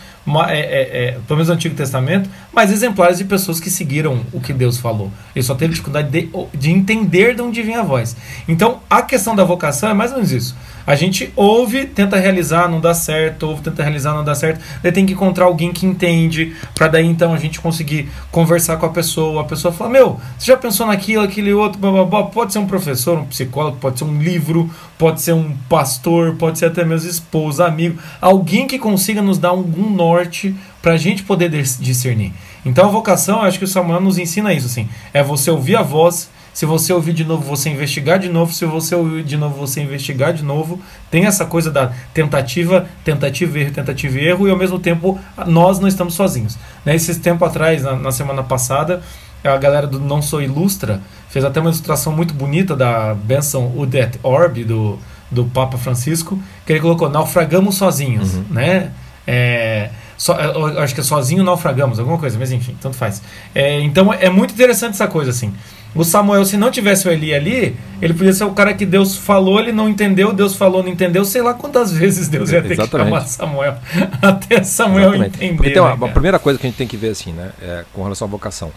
[0.49, 4.41] é, é, é, pelo menos no Antigo Testamento, mais exemplares de pessoas que seguiram o
[4.41, 5.11] que Deus falou.
[5.35, 8.17] Ele só teve dificuldade de, de entender de onde vinha a voz.
[8.47, 10.55] Então, a questão da vocação é mais ou menos isso.
[10.87, 14.61] A gente ouve, tenta realizar, não dá certo, ouve, tenta realizar, não dá certo.
[14.83, 18.87] Daí tem que encontrar alguém que entende, para daí então a gente conseguir conversar com
[18.87, 19.43] a pessoa.
[19.43, 21.79] A pessoa fala: Meu, você já pensou naquilo, aquele outro?
[21.79, 22.23] Blá, blá, blá.
[22.25, 26.59] Pode ser um professor, um psicólogo, pode ser um livro, pode ser um pastor, pode
[26.59, 27.99] ser até mesmo esposa, amigo.
[28.21, 32.33] Alguém que consiga nos dar algum norte para a gente poder discernir.
[32.65, 34.89] Então a vocação, acho que o Samuel nos ensina isso, assim.
[35.13, 38.53] É você ouvir a voz se você ouvir de novo, você investigar de novo.
[38.53, 40.81] Se você ouvir de novo, você investigar de novo.
[41.11, 44.49] Tem essa coisa da tentativa, tentativa, erro, tentativa e erro.
[44.49, 46.59] E ao mesmo tempo, nós não estamos sozinhos.
[46.85, 46.95] Né?
[46.95, 49.03] Esses tempo atrás, na, na semana passada,
[49.43, 54.19] a galera do Não Sou Ilustra fez até uma ilustração muito bonita da benção Udet
[54.23, 54.99] Orb, do,
[55.31, 58.45] do Papa Francisco, que ele colocou, naufragamos sozinhos, uhum.
[58.51, 58.91] né?
[59.27, 63.23] É, so, acho que é sozinho naufragamos, alguma coisa, mas enfim, tanto faz.
[63.55, 65.55] É, então é muito interessante essa coisa, assim.
[65.95, 69.17] O Samuel, se não tivesse o Eli ali, ele podia ser o cara que Deus
[69.17, 72.73] falou, ele não entendeu, Deus falou, não entendeu, sei lá quantas vezes Deus ia ter
[72.73, 72.91] Exatamente.
[72.91, 73.77] que chamar Samuel
[74.23, 75.45] até Samuel Exatamente.
[75.45, 75.71] entender.
[75.71, 78.03] Então, né, a primeira coisa que a gente tem que ver assim, né, é, com
[78.03, 78.71] relação à vocação.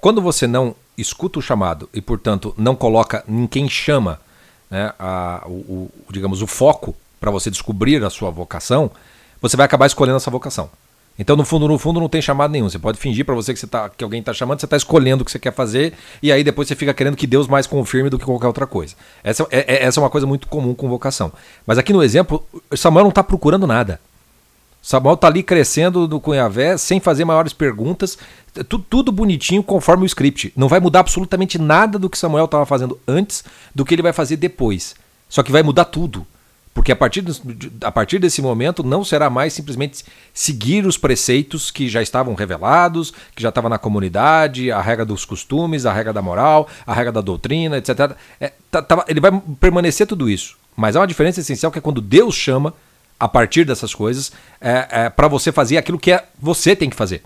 [0.00, 4.20] Quando você não escuta o chamado e, portanto, não coloca em quem chama
[4.70, 8.90] né, a, o, o, digamos, o foco para você descobrir a sua vocação,
[9.40, 10.70] você vai acabar escolhendo essa vocação.
[11.18, 12.68] Então, no fundo, no fundo, não tem chamado nenhum.
[12.68, 15.22] Você pode fingir para você que, você tá, que alguém está chamando, você está escolhendo
[15.22, 18.08] o que você quer fazer, e aí depois você fica querendo que Deus mais confirme
[18.08, 18.94] do que qualquer outra coisa.
[19.24, 21.32] Essa é, é essa é uma coisa muito comum com vocação.
[21.66, 24.00] Mas aqui no exemplo, Samuel não está procurando nada.
[24.80, 28.16] Samuel está ali crescendo no Cunhavé sem fazer maiores perguntas,
[28.68, 30.52] tudo, tudo, bonitinho conforme o script.
[30.56, 34.12] Não vai mudar absolutamente nada do que Samuel estava fazendo antes do que ele vai
[34.12, 34.94] fazer depois.
[35.28, 36.26] Só que vai mudar tudo.
[36.74, 37.24] Porque a partir,
[37.82, 43.12] a partir desse momento não será mais simplesmente seguir os preceitos que já estavam revelados,
[43.34, 47.12] que já estava na comunidade, a regra dos costumes, a regra da moral, a regra
[47.12, 48.12] da doutrina, etc.
[48.40, 50.56] É, tá, tá, ele vai permanecer tudo isso.
[50.76, 52.72] Mas há uma diferença essencial que é quando Deus chama,
[53.18, 56.96] a partir dessas coisas, é, é para você fazer aquilo que é, você tem que
[56.96, 57.22] fazer.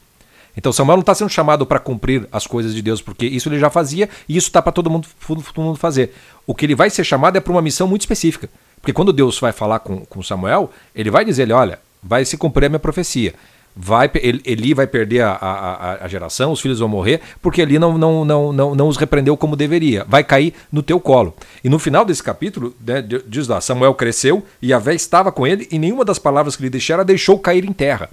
[0.57, 3.59] Então Samuel não está sendo chamado para cumprir as coisas de Deus, porque isso ele
[3.59, 6.15] já fazia e isso está para todo mundo, todo mundo fazer.
[6.47, 8.49] O que ele vai ser chamado é para uma missão muito específica.
[8.83, 12.37] Porque quando Deus vai falar com, com Samuel, ele vai dizer: ele, olha, vai se
[12.37, 13.33] cumprir a minha profecia.
[13.75, 14.11] Vai,
[14.45, 18.23] Eli vai perder a, a, a, geração, os filhos vão morrer, porque Eli não, não,
[18.23, 20.05] não, não, não os repreendeu como deveria.
[20.07, 21.35] Vai cair no teu colo.
[21.65, 25.47] E no final desse capítulo, né, diz lá: Samuel cresceu e a Vé estava com
[25.47, 28.11] ele, e nenhuma das palavras que lhe deixara deixou cair em terra.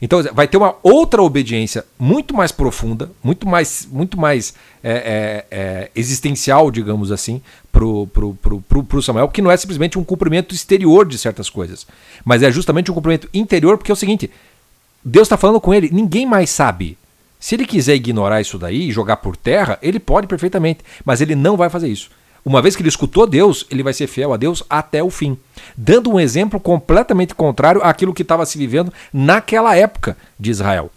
[0.00, 5.46] Então vai ter uma outra obediência muito mais profunda, muito mais, muito mais é, é,
[5.50, 7.40] é, existencial, digamos assim,
[7.72, 11.48] pro, pro, pro, pro, pro Samuel, que não é simplesmente um cumprimento exterior de certas
[11.48, 11.86] coisas,
[12.24, 14.30] mas é justamente um cumprimento interior, porque é o seguinte:
[15.04, 16.98] Deus está falando com ele, ninguém mais sabe.
[17.38, 21.34] Se ele quiser ignorar isso daí e jogar por terra, ele pode perfeitamente, mas ele
[21.34, 22.10] não vai fazer isso.
[22.46, 25.36] Uma vez que ele escutou Deus, ele vai ser fiel a Deus até o fim,
[25.76, 30.88] dando um exemplo completamente contrário àquilo que estava se vivendo naquela época de Israel.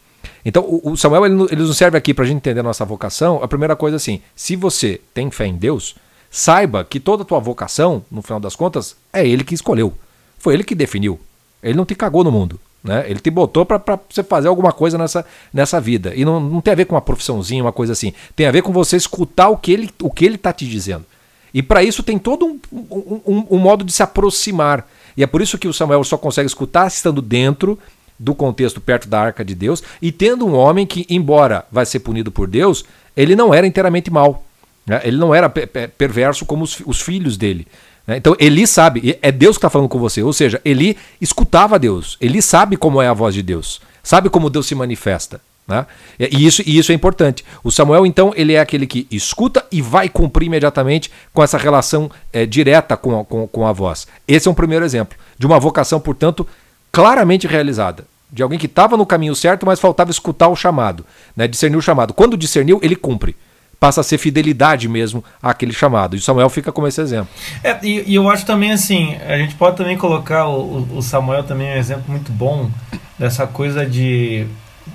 [0.45, 3.41] Então, o Samuel ele, ele nos serve aqui para a gente entender a nossa vocação.
[3.41, 5.95] A primeira coisa assim: se você tem fé em Deus,
[6.29, 9.91] saiba que toda a tua vocação, no final das contas, é Ele que escolheu.
[10.38, 11.19] Foi Ele que definiu.
[11.63, 12.59] Ele não te cagou no mundo.
[12.83, 13.05] Né?
[13.09, 16.13] Ele te botou para você fazer alguma coisa nessa, nessa vida.
[16.15, 18.13] E não, não tem a ver com uma profissãozinha, uma coisa assim.
[18.35, 21.05] Tem a ver com você escutar o que ele o que ele está te dizendo.
[21.53, 24.88] E para isso tem todo um, um, um, modo de se aproximar.
[25.17, 27.77] E é por isso que o Samuel só consegue escutar estando dentro
[28.17, 31.99] do contexto perto da arca de Deus e tendo um homem que, embora vai ser
[31.99, 32.83] punido por Deus,
[33.15, 34.43] ele não era inteiramente mal.
[34.85, 35.01] Né?
[35.03, 37.65] Ele não era perverso como os, os filhos dele.
[38.05, 38.17] Né?
[38.17, 40.21] Então Eli sabe, é Deus que está falando com você.
[40.21, 42.17] Ou seja, Eli escutava Deus.
[42.19, 43.81] Ele sabe como é a voz de Deus.
[44.03, 45.41] Sabe como Deus se manifesta.
[45.69, 45.86] Né?
[46.19, 47.45] E, isso, e isso é importante.
[47.63, 52.10] O Samuel, então, ele é aquele que escuta e vai cumprir imediatamente com essa relação
[52.34, 54.08] é, direta com, com, com a voz.
[54.27, 56.45] Esse é um primeiro exemplo de uma vocação, portanto,
[56.91, 58.03] claramente realizada.
[58.32, 61.05] De alguém que estava no caminho certo, mas faltava escutar o chamado,
[61.36, 61.47] né?
[61.47, 62.13] discernir o chamado.
[62.13, 63.36] Quando discerniu, ele cumpre.
[63.79, 66.15] Passa a ser fidelidade mesmo àquele chamado.
[66.15, 67.29] E Samuel fica como esse exemplo.
[67.63, 71.43] É, e, e, eu acho também assim, a gente pode também colocar o, o Samuel
[71.43, 72.69] também um exemplo muito bom
[73.17, 74.45] dessa coisa de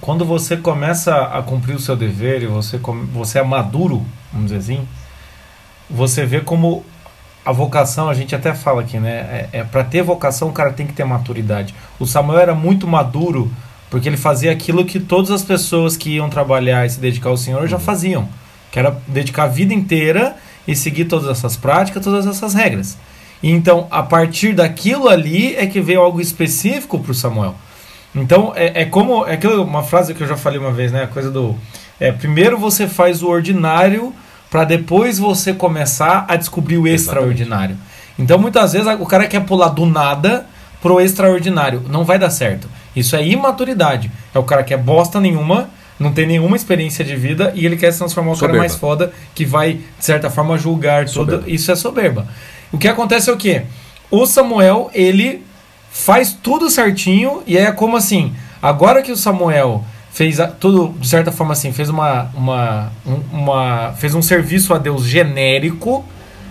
[0.00, 2.78] quando você começa a cumprir o seu dever e você,
[3.12, 4.88] você é maduro, vamos dizer assim,
[5.88, 6.84] você vê como
[7.44, 9.48] a vocação, a gente até fala aqui, né?
[9.52, 11.74] É, é para ter vocação, o cara tem que ter maturidade.
[11.98, 13.50] O Samuel era muito maduro
[13.90, 17.36] porque ele fazia aquilo que todas as pessoas que iam trabalhar e se dedicar ao
[17.36, 17.82] Senhor já uhum.
[17.82, 18.28] faziam,
[18.72, 22.96] que era dedicar a vida inteira e seguir todas essas práticas, todas essas regras.
[23.42, 27.54] E então, a partir daquilo ali é que veio algo específico para o Samuel.
[28.14, 29.26] Então, é, é como.
[29.26, 31.02] É aquilo, uma frase que eu já falei uma vez, né?
[31.02, 31.56] A coisa do.
[31.98, 34.14] É, primeiro você faz o ordinário
[34.50, 37.76] para depois você começar a descobrir o extraordinário.
[38.18, 40.46] Então, muitas vezes o cara quer pular do nada
[40.80, 41.82] pro extraordinário.
[41.88, 42.68] Não vai dar certo.
[42.94, 44.12] Isso é imaturidade.
[44.32, 47.76] É o cara que é bosta nenhuma, não tem nenhuma experiência de vida e ele
[47.76, 51.42] quer se transformar o cara mais foda que vai, de certa forma, julgar tudo.
[51.46, 52.26] Isso é soberba.
[52.70, 53.62] O que acontece é o quê?
[54.10, 55.42] O Samuel, ele
[55.94, 61.08] faz tudo certinho e é como assim, agora que o Samuel fez a, tudo de
[61.08, 62.92] certa forma assim, fez uma, uma,
[63.32, 66.04] uma fez um serviço a Deus genérico,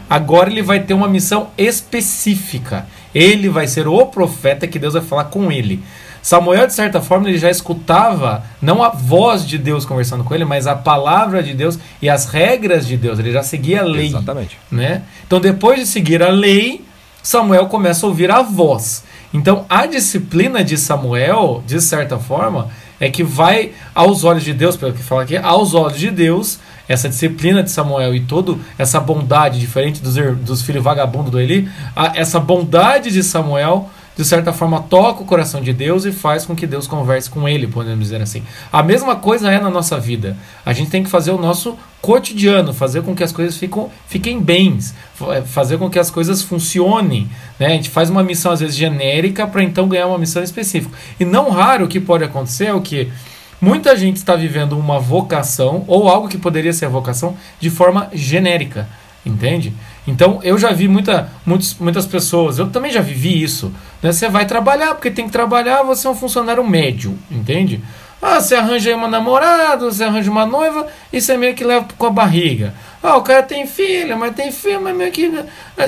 [0.09, 2.87] agora ele vai ter uma missão específica.
[3.13, 5.83] Ele vai ser o profeta que Deus vai falar com ele.
[6.21, 10.45] Samuel, de certa forma, ele já escutava não a voz de Deus conversando com ele,
[10.45, 13.19] mas a palavra de Deus e as regras de Deus.
[13.19, 14.07] Ele já seguia a lei.
[14.07, 14.57] Exatamente.
[14.71, 15.03] Né?
[15.27, 16.83] Então, depois de seguir a lei,
[17.21, 19.03] Samuel começa a ouvir a voz.
[19.33, 22.69] Então, a disciplina de Samuel, de certa forma,
[22.99, 26.59] é que vai aos olhos de Deus, pelo que fala aqui, aos olhos de Deus,
[26.87, 31.67] essa disciplina de Samuel e toda essa bondade, diferente dos, dos filhos vagabundos do Eli,
[31.95, 36.45] a, essa bondade de Samuel de certa forma, toca o coração de Deus e faz
[36.45, 38.43] com que Deus converse com ele, podemos dizer assim.
[38.71, 40.37] A mesma coisa é na nossa vida.
[40.65, 43.59] A gente tem que fazer o nosso cotidiano, fazer com que as coisas
[44.07, 44.93] fiquem, bens,
[45.31, 47.29] é, fazer com que as coisas funcionem.
[47.59, 47.67] Né?
[47.67, 50.95] A gente faz uma missão, às vezes, genérica para então ganhar uma missão específica.
[51.19, 53.11] E não raro o que pode acontecer é o que
[53.59, 58.87] muita gente está vivendo uma vocação, ou algo que poderia ser vocação, de forma genérica
[59.25, 59.73] Entende?
[60.05, 63.71] Então eu já vi muita, muitos, muitas pessoas, eu também já vivi isso.
[64.03, 64.11] Né?
[64.11, 67.81] Você vai trabalhar, porque tem que trabalhar, você é um funcionário médio, entende?
[68.21, 72.05] Ah, você arranja uma namorada, você arranja uma noiva e você meio que leva com
[72.05, 72.73] a barriga.
[73.01, 75.29] Ah, o cara tem filho, mas tem filho, mas meio que.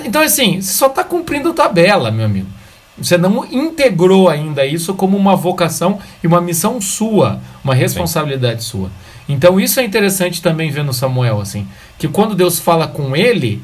[0.04, 2.48] Então, assim, você só está cumprindo tabela, meu amigo.
[2.98, 8.70] Você não integrou ainda isso como uma vocação e uma missão sua, uma responsabilidade Sim.
[8.70, 8.92] sua.
[9.28, 13.62] Então, isso é interessante também ver no Samuel, assim, que quando Deus fala com ele,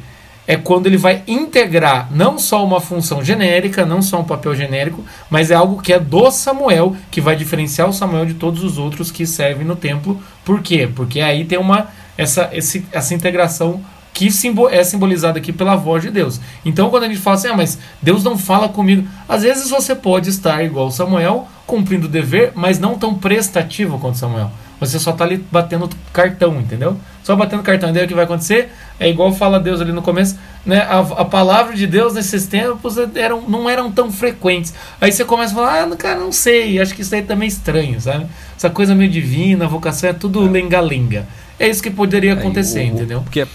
[0.51, 5.01] é quando ele vai integrar não só uma função genérica, não só um papel genérico,
[5.29, 8.77] mas é algo que é do Samuel, que vai diferenciar o Samuel de todos os
[8.77, 10.21] outros que servem no templo.
[10.43, 10.89] Por quê?
[10.93, 11.87] Porque aí tem uma
[12.17, 13.81] essa, esse, essa integração
[14.13, 14.27] que
[14.71, 16.41] é simbolizada aqui pela voz de Deus.
[16.65, 19.95] Então, quando a gente fala assim, ah, mas Deus não fala comigo, às vezes você
[19.95, 24.51] pode estar igual Samuel, cumprindo o dever, mas não tão prestativo quanto Samuel.
[24.81, 26.97] Você só está ali batendo cartão, entendeu?
[27.23, 27.91] Só batendo cartão.
[27.91, 28.71] E daí o que vai acontecer?
[28.99, 30.79] É igual fala Deus ali no começo, né?
[30.81, 34.73] A, a palavra de Deus nesses tempos eram, não eram tão frequentes.
[34.99, 37.49] Aí você começa a falar, ah, cara, não sei, acho que isso aí também é
[37.49, 38.25] estranho, sabe?
[38.57, 41.27] Essa coisa meio divina, vocação é tudo lenga-lenga.
[41.59, 43.21] É isso que poderia acontecer, é, o, entendeu?
[43.21, 43.47] Porque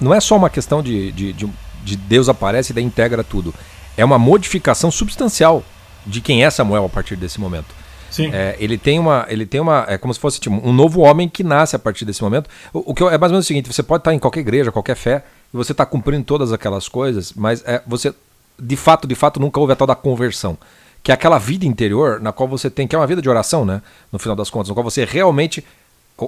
[0.00, 1.48] não é só uma questão de, de, de,
[1.84, 3.54] de Deus aparece e daí integra tudo.
[3.96, 5.62] É uma modificação substancial
[6.04, 7.77] de quem é Samuel a partir desse momento.
[8.18, 8.30] Sim.
[8.32, 9.24] É, ele tem uma.
[9.28, 9.84] Ele tem uma.
[9.88, 12.50] É como se fosse tipo, um novo homem que nasce a partir desse momento.
[12.72, 14.72] O, o que é mais ou menos o seguinte: você pode estar em qualquer igreja,
[14.72, 18.12] qualquer fé, e você está cumprindo todas aquelas coisas, mas é, você,
[18.58, 20.58] de fato, de fato, nunca houve a tal da conversão.
[21.00, 23.64] Que é aquela vida interior na qual você tem, que é uma vida de oração,
[23.64, 23.80] né?
[24.10, 25.64] No final das contas, na qual você realmente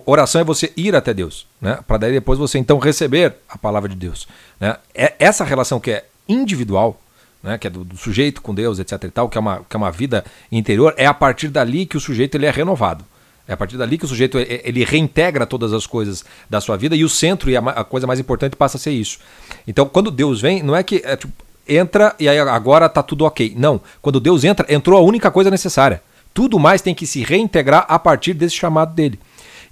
[0.07, 1.81] Oração é você ir até Deus, né?
[1.85, 4.29] Para daí depois você então receber a palavra de Deus,
[4.61, 4.76] né?
[4.94, 7.00] É essa relação que é individual,
[7.42, 7.59] né?
[7.59, 9.05] Que é do, do, sujeito com Deus, etc.
[9.05, 11.96] e tal, que é uma que é uma vida interior, é a partir dali que
[11.96, 13.05] o sujeito ele é renovado.
[13.48, 16.94] É a partir dali que o sujeito ele reintegra todas as coisas da sua vida
[16.94, 19.18] e o centro e a, a coisa mais importante passa a ser isso.
[19.66, 21.33] Então, quando Deus vem, não é que é, tipo,
[21.66, 23.55] entra e aí agora tá tudo ok.
[23.57, 23.81] Não.
[24.00, 26.00] Quando Deus entra, entrou a única coisa necessária.
[26.33, 29.18] Tudo mais tem que se reintegrar a partir desse chamado dele.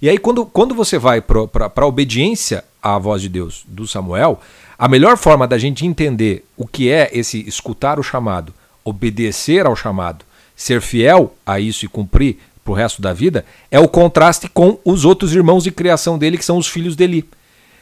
[0.01, 4.39] E aí, quando, quando você vai para a obediência à voz de Deus do Samuel,
[4.79, 8.53] a melhor forma da gente entender o que é esse escutar o chamado,
[8.85, 10.23] obedecer ao chamado,
[10.55, 14.79] ser fiel a isso e cumprir para o resto da vida, é o contraste com
[14.85, 17.25] os outros irmãos de criação dele, que são os filhos dele.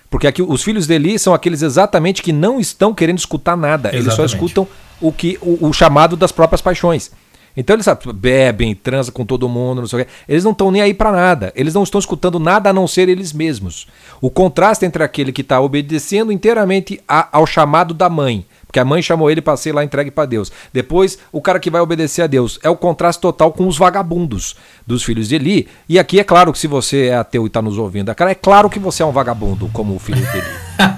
[0.09, 4.03] Porque aqui os filhos dele são aqueles exatamente que não estão querendo escutar nada, exatamente.
[4.03, 4.67] eles só escutam
[4.99, 7.11] o que o, o chamado das próprias paixões.
[7.57, 10.11] Então eles sabe, bebem, transam com todo mundo, não sei o quê.
[10.29, 11.51] Eles não estão nem aí para nada.
[11.55, 13.87] Eles não estão escutando nada a não ser eles mesmos.
[14.21, 18.85] O contraste entre aquele que está obedecendo inteiramente a, ao chamado da mãe porque a
[18.85, 20.51] mãe chamou ele para ser lá entregue para Deus.
[20.73, 22.59] Depois, o cara que vai obedecer a Deus.
[22.61, 25.67] É o contraste total com os vagabundos dos filhos de Eli.
[25.87, 28.35] E aqui é claro que se você é ateu e está nos ouvindo, cara, é
[28.35, 30.47] claro que você é um vagabundo como o filho de Eli.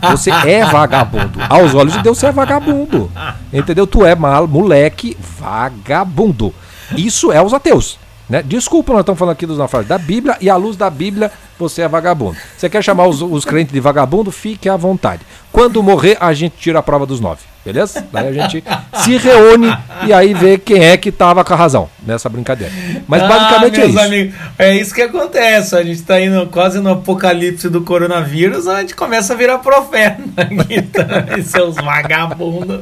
[0.09, 1.39] Você é vagabundo.
[1.47, 3.09] Aos olhos de Deus, você é vagabundo.
[3.53, 3.85] Entendeu?
[3.85, 6.53] Tu é mal, moleque vagabundo.
[6.97, 7.99] Isso é os ateus.
[8.29, 8.43] Né?
[8.43, 11.81] Desculpa, nós estamos falando aqui dos naufrágios da Bíblia e à luz da Bíblia você
[11.81, 12.37] é vagabundo.
[12.55, 14.31] Você quer chamar os, os crentes de vagabundo?
[14.31, 15.23] Fique à vontade.
[15.51, 18.07] Quando morrer, a gente tira a prova dos nove, beleza?
[18.13, 18.63] Daí a gente
[18.93, 22.71] se reúne e aí vê quem é que estava com a razão nessa brincadeira.
[23.07, 23.99] Mas ah, basicamente é isso.
[23.99, 25.75] Amigos, é isso que acontece.
[25.75, 30.21] A gente está indo quase no apocalipse do coronavírus, a gente começa a virar profeta.
[30.69, 31.05] Então,
[31.43, 32.81] seus vagabundos.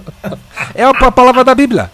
[0.75, 1.89] É a palavra da Bíblia.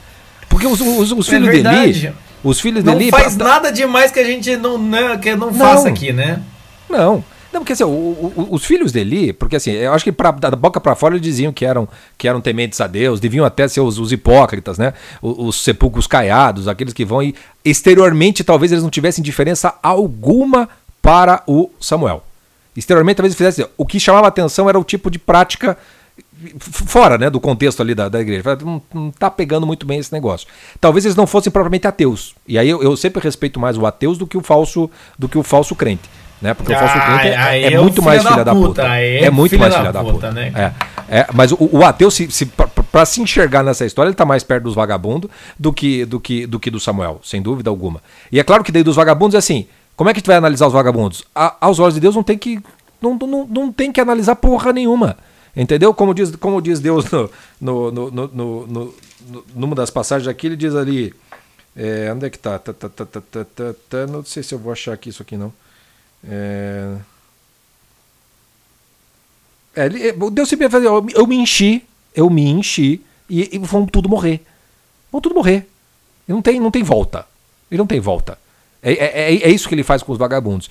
[0.49, 2.13] Porque os, os, os filhos é dele
[2.43, 3.11] os filhos não dele.
[3.11, 3.47] Não faz pra...
[3.47, 6.41] nada demais que a gente não, não, que não, não faça aqui, né?
[6.89, 7.23] Não.
[7.53, 10.49] Não, porque assim, o, o, os filhos dele, porque assim, eu acho que pra, da
[10.51, 13.79] boca para fora eles diziam que eram, que eram tementes a Deus, deviam até ser
[13.79, 14.93] os, os hipócritas, né?
[15.21, 20.67] Os, os, sepulcros caiados, aqueles que vão e exteriormente talvez eles não tivessem diferença alguma
[20.99, 22.23] para o Samuel.
[22.75, 23.71] Exteriormente talvez eles fizessem.
[23.77, 25.77] O que chamava atenção era o tipo de prática
[26.59, 28.57] fora né, do contexto ali da, da igreja.
[28.63, 30.47] Não, não tá pegando muito bem esse negócio.
[30.79, 32.35] Talvez eles não fossem propriamente ateus.
[32.47, 35.37] E aí eu, eu sempre respeito mais o ateus do que o falso, do que
[35.37, 36.09] o falso crente.
[36.41, 36.53] Né?
[36.53, 38.67] Porque ah, o falso crente é, é, é muito mais filha da puta.
[38.67, 38.97] puta.
[38.97, 40.13] É, muito mais filha da puta.
[40.13, 40.31] puta.
[40.31, 40.51] Né?
[41.07, 44.25] É, é, mas o, o ateu, se, se, para se enxergar nessa história, ele está
[44.25, 48.01] mais perto dos vagabundos do que, do, que, do que do Samuel, sem dúvida alguma.
[48.31, 49.67] E é claro que daí dos vagabundos é assim.
[49.95, 51.23] Como é que tu vai analisar os vagabundos?
[51.33, 52.59] A, aos olhos de Deus não tem que.
[53.01, 55.17] Não, não, não tem que analisar porra nenhuma.
[55.55, 55.93] Entendeu?
[55.93, 57.29] Como diz, como diz Deus no,
[57.61, 58.95] no, no, no, no, no
[59.55, 61.13] numa das passagens aqui, ele diz ali.
[61.75, 62.59] É, onde é que tá?
[62.59, 64.07] Tá, tá, tá, tá, tá, tá, tá?
[64.07, 65.51] Não sei se eu vou achar aqui isso aqui não.
[66.27, 66.95] É,
[69.75, 69.89] é,
[70.31, 71.83] Deus sempre fazer, eu, eu me enchi,
[72.15, 74.41] eu me enchi e, e vão tudo morrer.
[75.11, 75.67] Vão tudo morrer.
[76.27, 77.25] E não tem, não tem volta.
[77.71, 78.37] Ele não tem volta.
[78.81, 80.69] É, é, é, isso que ele faz com os vagabundos.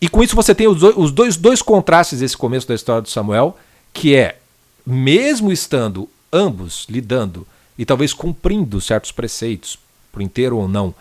[0.00, 3.02] E com isso você tem os dois, os dois, dois contrastes desse começo da história
[3.02, 3.56] do Samuel
[3.94, 4.38] que é
[4.84, 7.46] mesmo estando ambos lidando
[7.78, 9.78] e talvez cumprindo certos preceitos,
[10.12, 10.94] por inteiro ou não,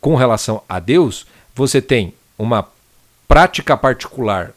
[0.00, 1.24] com relação a Deus,
[1.54, 2.68] você tem uma
[3.26, 4.52] prática particular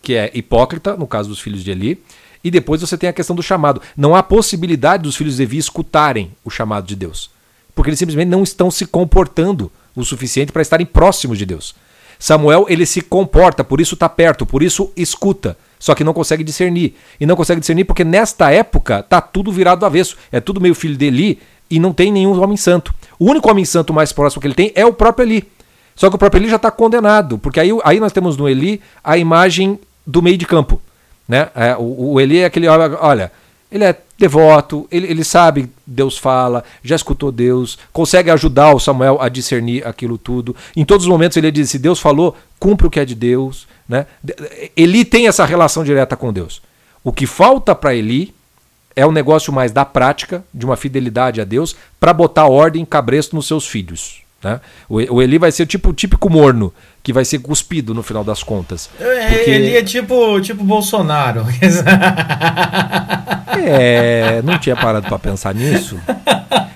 [0.00, 2.02] que é hipócrita, no caso dos filhos de Eli,
[2.42, 3.80] e depois você tem a questão do chamado.
[3.96, 7.30] Não há possibilidade dos filhos de Levi escutarem o chamado de Deus,
[7.74, 11.74] porque eles simplesmente não estão se comportando o suficiente para estarem próximos de Deus.
[12.18, 16.44] Samuel, ele se comporta, por isso está perto, por isso escuta, só que não consegue
[16.44, 16.94] discernir.
[17.18, 20.16] E não consegue discernir porque nesta época tá tudo virado do avesso.
[20.30, 22.94] É tudo meio filho de Eli e não tem nenhum homem santo.
[23.18, 25.44] O único homem santo mais próximo que ele tem é o próprio Eli.
[25.96, 28.80] Só que o próprio Eli já está condenado, porque aí, aí nós temos no Eli
[29.02, 29.76] a imagem
[30.06, 30.80] do meio de campo.
[31.26, 31.48] Né?
[31.52, 33.32] É, o, o Eli é aquele, olha,
[33.72, 39.20] ele é devoto, ele, ele sabe Deus fala, já escutou Deus, consegue ajudar o Samuel
[39.20, 40.54] a discernir aquilo tudo.
[40.76, 43.66] Em todos os momentos ele diz: se Deus falou, cumpre o que é de Deus.
[43.88, 44.06] Né?
[44.76, 46.62] Eli tem essa relação direta com Deus.
[47.02, 48.32] O que falta para Eli
[48.94, 53.34] é um negócio mais da prática, de uma fidelidade a Deus, para botar ordem cabresto
[53.34, 54.22] nos seus filhos.
[54.42, 54.60] Né?
[54.88, 56.72] O, Eli vai ser tipo o típico morno,
[57.02, 58.88] que vai ser cuspido no final das contas.
[59.00, 59.50] É, porque...
[59.50, 61.44] Eli é tipo, tipo Bolsonaro.
[63.58, 65.98] é, não tinha parado para pensar nisso.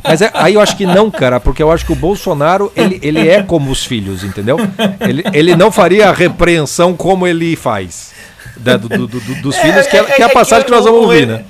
[0.02, 2.98] Mas é, aí eu acho que não, cara, porque eu acho que o Bolsonaro, ele,
[3.02, 4.58] ele é como os filhos, entendeu?
[5.00, 8.14] Ele, ele não faria a repreensão como ele faz
[8.64, 10.84] né, do, do, do, dos filhos, que é, que é a é passagem que nós
[10.84, 11.44] vamos ouvir, né?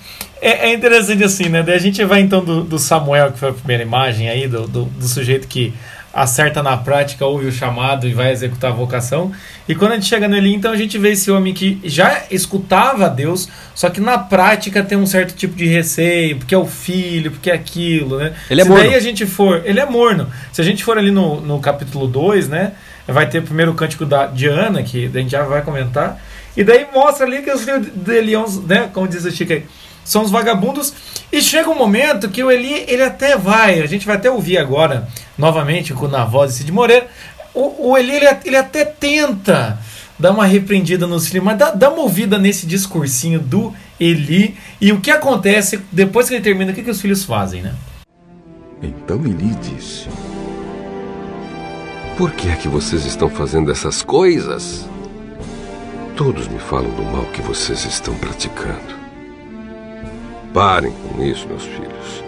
[0.47, 1.61] É, é, interessante assim, né?
[1.61, 4.69] Daí a gente vai então do, do Samuel, que foi a primeira imagem aí, do,
[4.69, 5.75] do, do, sujeito que
[6.15, 9.33] acerta na prática, ouve o chamado e vai executar a vocação.
[9.69, 13.11] E quando a gente chega nele, então a gente vê esse homem que já escutava
[13.11, 17.33] Deus, só que na prática tem um certo tipo de receio, porque é o filho,
[17.33, 18.33] porque é aquilo, né?
[18.49, 18.85] Ele é Se morno.
[18.85, 19.63] daí a gente for.
[19.65, 20.31] Ele é morno.
[20.53, 22.75] Se a gente for ali no, no capítulo 2, né?
[23.05, 26.23] Vai ter primeiro o cântico da, de Ana, que a gente já vai comentar.
[26.57, 28.89] E daí mostra ali que os filhos de Leões, né?
[28.93, 29.65] Como diz o Chico aí
[30.07, 30.95] são os vagabundos.
[31.31, 34.57] E chega um momento que o Eli, ele até vai, a gente vai até ouvir
[34.57, 37.09] agora, novamente, na voz de Cid Moreira,
[37.53, 39.79] o, o Eli, ele, ele até tenta
[40.19, 44.93] dar uma repreendida nos filhos, mas dá, dá uma ouvida nesse discursinho do Eli, e
[44.93, 47.75] o que acontece depois que ele termina, o que, que os filhos fazem, né?
[48.83, 50.07] Então Eli disse:
[52.17, 54.87] Por que é que vocês estão fazendo essas coisas?
[56.15, 58.96] Todos me falam do mal que vocês estão praticando.
[60.57, 62.25] Parem com isso, meus filhos.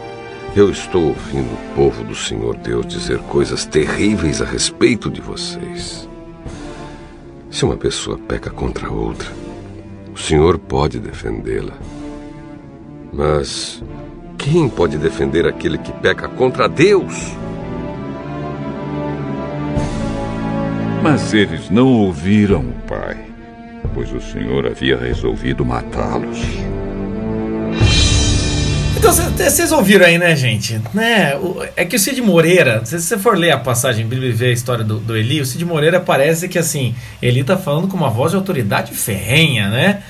[0.54, 6.06] Eu estou ouvindo o povo do Senhor Deus dizer coisas terríveis a respeito de vocês.
[7.50, 9.26] Se uma pessoa peca contra outra,
[10.12, 11.72] o Senhor pode defendê-la.
[13.10, 13.82] Mas
[14.36, 17.32] quem pode defender aquele que peca contra Deus?
[21.02, 23.24] Mas eles não ouviram o pai,
[23.94, 26.38] pois o Senhor havia resolvido matá-los.
[28.98, 30.80] Então, vocês ouviram aí, né, gente?
[30.92, 31.32] Né?
[31.76, 34.52] É que o Cid Moreira, se você for ler a passagem bíblica e ver a
[34.52, 38.10] história do, do Eli, o Cid Moreira parece que, assim, ele tá falando com uma
[38.10, 40.02] voz de autoridade ferrenha, né?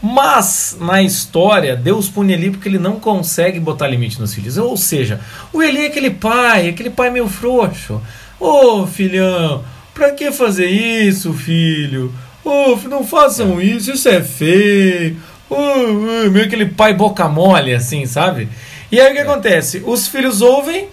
[0.00, 4.56] Mas, na história, Deus pune Eli porque ele não consegue botar limite nos filhos.
[4.56, 5.18] Ou seja,
[5.52, 8.00] o Eli é aquele pai, aquele pai meio frouxo.
[8.38, 12.14] Ô, oh, filhão, pra que fazer isso, filho?
[12.44, 15.16] Ô, oh, não façam isso, isso é feio
[15.50, 18.48] uh, uh, meio aquele pai boca mole, assim, sabe?
[18.90, 19.22] E aí o que é.
[19.22, 19.82] acontece?
[19.84, 20.88] Os filhos ouvem,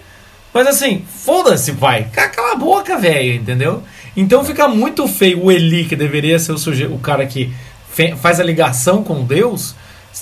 [0.52, 3.82] mas assim, foda-se, pai, cala a boca, velho, entendeu?
[4.16, 7.52] Então fica muito feio o Eli, que deveria ser o, suje o cara que
[8.16, 9.74] faz a ligação com Deus,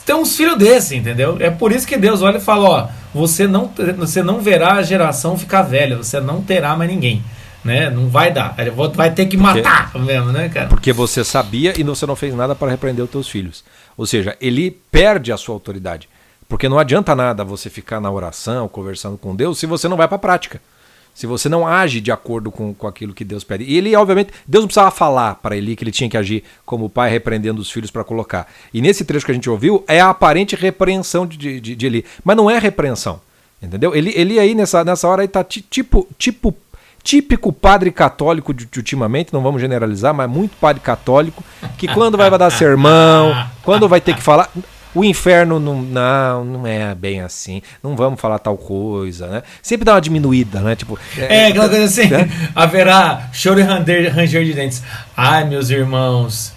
[0.06, 1.36] ter uns filhos desse, entendeu?
[1.40, 4.82] É por isso que Deus olha e fala: ó, você não, você não verá a
[4.82, 7.22] geração ficar velha, você não terá mais ninguém
[7.64, 7.90] né?
[7.90, 8.54] Não vai dar.
[8.94, 10.68] Vai ter que matar porque, mesmo, né, cara?
[10.68, 13.64] Porque você sabia e você não fez nada para repreender os teus filhos.
[13.96, 16.08] Ou seja, ele perde a sua autoridade.
[16.48, 20.06] Porque não adianta nada você ficar na oração, conversando com Deus, se você não vai
[20.06, 20.60] para a prática.
[21.14, 23.64] Se você não age de acordo com, com aquilo que Deus pede.
[23.64, 26.88] E ele, obviamente, Deus não precisava falar para ele que ele tinha que agir como
[26.88, 28.50] pai, repreendendo os filhos para colocar.
[28.72, 32.04] E nesse trecho que a gente ouviu, é a aparente repreensão de, de, de Eli.
[32.24, 33.20] Mas não é repreensão.
[33.62, 33.94] Entendeu?
[33.94, 36.54] Ele, ele aí nessa, nessa hora aí tá tipo, tipo
[37.02, 41.42] típico padre católico de, de, ultimamente, não vamos generalizar, mas muito padre católico,
[41.76, 44.48] que quando vai dar sermão, quando vai ter que falar.
[44.94, 47.62] O inferno não, não, não é bem assim.
[47.82, 49.42] Não vamos falar tal coisa, né?
[49.62, 50.76] Sempre dá uma diminuída, né?
[50.76, 52.28] Tipo, é, é aquela coisa assim: né?
[52.54, 54.82] haverá choro e ranger, ranger de dentes.
[55.16, 56.52] Ai, meus irmãos,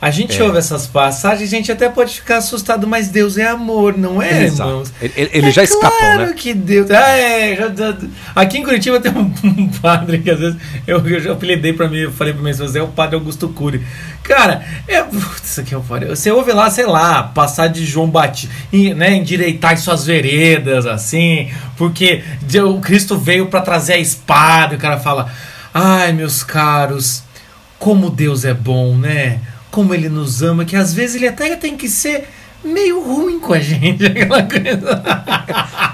[0.00, 0.44] A gente é.
[0.44, 4.44] ouve essas passagens, a gente até pode ficar assustado, mas Deus é amor, não é,
[4.44, 4.70] Exato.
[4.70, 4.92] irmãos?
[5.02, 6.32] Ele, ele é já claro escapou, né?
[6.36, 6.88] que Deus.
[6.90, 7.96] Ah, é, já,
[8.34, 11.88] aqui em Curitiba tem um, um, padre que às vezes eu, eu já apelidei pra
[11.88, 13.84] mim, eu falei pra minha esposa, é o padre Augusto Cury.
[14.22, 15.04] Cara, é.
[15.42, 18.54] Isso aqui é o Você ouve lá, sei lá, passar de João Batista,
[18.94, 19.16] né?
[19.16, 22.22] Endireitar suas veredas, assim, porque
[22.64, 25.32] o Cristo veio para trazer a espada, e o cara fala.
[25.72, 27.22] Ai, meus caros,
[27.78, 29.40] como Deus é bom, né?
[29.70, 32.28] Como ele nos ama, que às vezes ele até tem que ser
[32.64, 34.04] meio ruim com a gente.
[34.06, 35.02] Aquela coisa.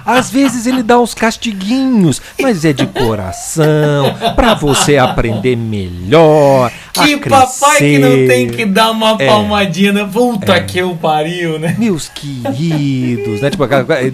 [0.04, 6.72] Às vezes ele dá uns castiguinhos, mas é de coração, para você aprender melhor.
[6.94, 10.08] Que papai que não tem que dar uma é, palmadinha, né?
[10.10, 10.60] Puta é.
[10.60, 11.74] que eu pariu, né?
[11.76, 13.50] Meus queridos, né?
[13.50, 13.64] Tipo,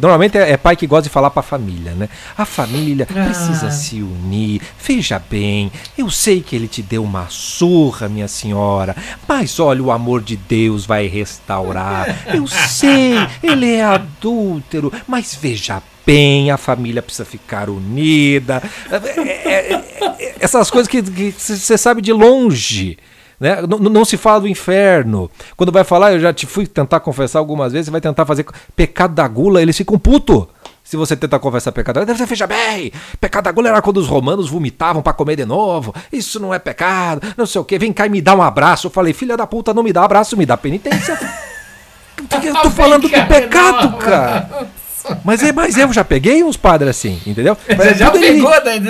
[0.00, 2.08] normalmente é, é pai que gosta de falar pra família, né?
[2.38, 3.24] A família ah.
[3.24, 4.62] precisa se unir.
[4.82, 8.96] Veja bem, eu sei que ele te deu uma surra, minha senhora,
[9.28, 12.24] mas olha, o amor de Deus vai restaurar.
[12.32, 15.99] Eu sei, ele é adúltero, mas veja bem,
[16.52, 18.62] a família precisa ficar unida.
[18.90, 18.96] É,
[19.48, 22.98] é, é, essas coisas que você sabe de longe.
[23.38, 23.62] Né?
[23.62, 25.30] Não, não, se fala do inferno.
[25.56, 28.44] Quando vai falar, eu já te fui tentar confessar algumas vezes, você vai tentar fazer
[28.76, 30.46] pecado da gula, eles ficam puto.
[30.84, 34.50] Se você tentar confessar pecado, deve veja bem, pecado da gula era quando os romanos
[34.50, 35.94] vomitavam para comer de novo.
[36.12, 37.78] Isso não é pecado, não sei o que.
[37.78, 38.88] Vem cá e me dá um abraço.
[38.88, 41.16] Eu falei, filha da puta, não me dá abraço, me dá penitência.
[42.44, 44.70] eu tô falando do pecado, cara.
[45.24, 47.56] Mas, é, mas eu já peguei uns padres assim, entendeu?
[47.66, 48.80] Você já pegou, daí,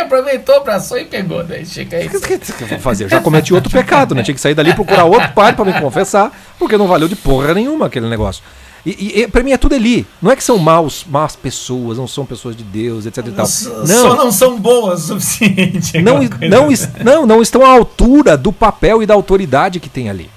[0.00, 2.06] aproveitou, abraçou e pegou, daí chega aí.
[2.06, 3.04] O que, que, eu vou fazer?
[3.04, 4.22] Eu já cometi outro pecado, né?
[4.22, 7.54] Tinha que sair dali procurar outro padre para me confessar, porque não valeu de porra
[7.54, 8.42] nenhuma aquele negócio.
[8.86, 10.06] E, e para mim é tudo ali.
[10.20, 13.46] Não é que são maus, más pessoas, não são pessoas de Deus, etc e tal.
[13.86, 16.02] Não, Só não são boas o suficiente.
[16.02, 16.68] Não, não,
[17.02, 20.30] não, não estão à altura do papel e da autoridade que tem ali.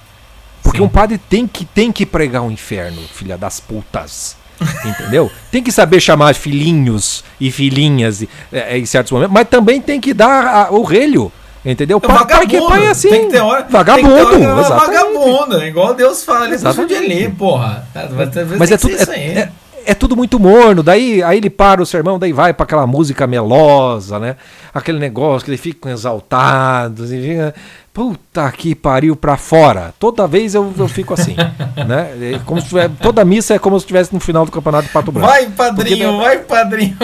[0.64, 0.86] Porque Sim.
[0.86, 4.38] um padre tem que, tem que pregar o um inferno, filha das putas.
[4.86, 5.32] Entendeu?
[5.52, 10.14] Tem que saber chamar filhinhos e filhinhas é, em certos momentos, mas também tem que
[10.14, 11.32] dar a, o relho.
[11.66, 12.02] Entendeu?
[12.02, 13.10] É pai que pai é assim.
[13.10, 14.16] Tem que ter hora, vagabundo.
[14.16, 17.86] Tem que ter hora vagabundo, igual Deus fala, ele de ali, porra.
[18.58, 19.52] Mas é tudo, é, é,
[19.86, 20.82] é, tudo muito morno.
[20.82, 24.38] Daí aí ele para o sermão, daí vai para aquela música melosa, né?
[24.74, 27.38] Aquele negócio que ele fica exaltado, assim,
[27.98, 29.92] Puta que pariu pra fora.
[29.98, 31.36] Toda vez eu, eu fico assim.
[31.88, 32.36] né?
[32.36, 34.94] É como se tivesse, toda missa é como se estivesse no final do campeonato de
[34.94, 35.28] Pato Branco.
[35.28, 36.96] Vai, padrinho, vai, padrinho.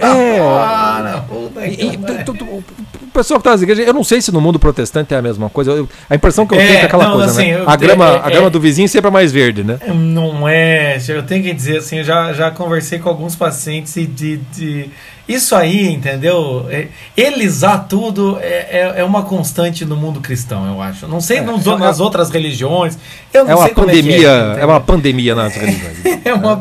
[0.00, 0.38] É.
[0.38, 1.24] Fora,
[1.66, 2.64] e, e, tu, tu, o
[3.12, 5.50] pessoal que tá nas igrejas, eu não sei se no mundo protestante é a mesma
[5.50, 5.72] coisa.
[5.72, 7.64] Eu, a impressão que eu é, tenho é aquela não, coisa, assim, né?
[7.66, 9.78] A grama, é, a grama é, do vizinho sempre é mais verde, né?
[9.94, 10.98] Não é.
[11.08, 14.90] Eu tenho que dizer assim, eu já, já conversei com alguns pacientes e de, de
[15.32, 16.66] isso aí, entendeu?
[16.70, 21.06] É, elisar tudo é, é, é, uma constante no mundo cristão, eu acho.
[21.06, 22.98] Não sei é, nos, é nas outras religiões.
[23.32, 25.98] Eu não é uma sei pandemia, é, é, uma pandemia nas religiões.
[26.24, 26.56] é uma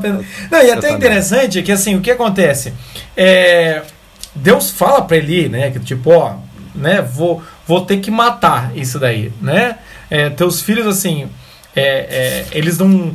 [0.52, 2.74] Não, e até interessante que assim, o que acontece?
[4.36, 6.36] Deus fala para ele, né, que tipo, ó,
[6.76, 9.78] né, vou, vou ter que matar isso daí, né?
[10.38, 11.28] teus filhos assim,
[12.54, 13.14] eles não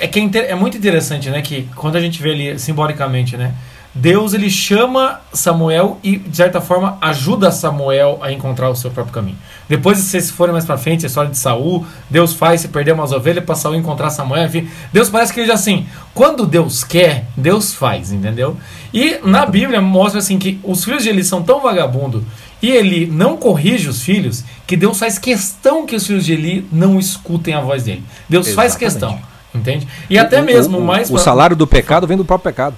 [0.00, 3.54] é que é, muito interessante, né, que quando a gente vê ali simbolicamente, né,
[3.92, 9.12] Deus ele chama Samuel e de certa forma ajuda Samuel a encontrar o seu próprio
[9.12, 9.36] caminho.
[9.68, 12.92] Depois, se vocês forem mais para frente, a história de Saul, Deus faz se perder
[12.92, 16.84] umas ovelhas para Saul encontrar Samuel, enfim, Deus parece que ele já assim, quando Deus
[16.84, 18.56] quer, Deus faz, entendeu?
[18.94, 22.24] E na Bíblia mostra assim que os filhos de Eli são tão vagabundo
[22.62, 26.68] e ele não corrige os filhos que Deus faz questão que os filhos de Eli
[26.70, 28.04] não escutem a voz dele.
[28.28, 28.70] Deus Exatamente.
[28.70, 29.20] faz questão,
[29.52, 29.88] entende?
[30.08, 31.22] E o, até mesmo o, mais o, pra...
[31.22, 32.76] salário do pecado vem do próprio pecado.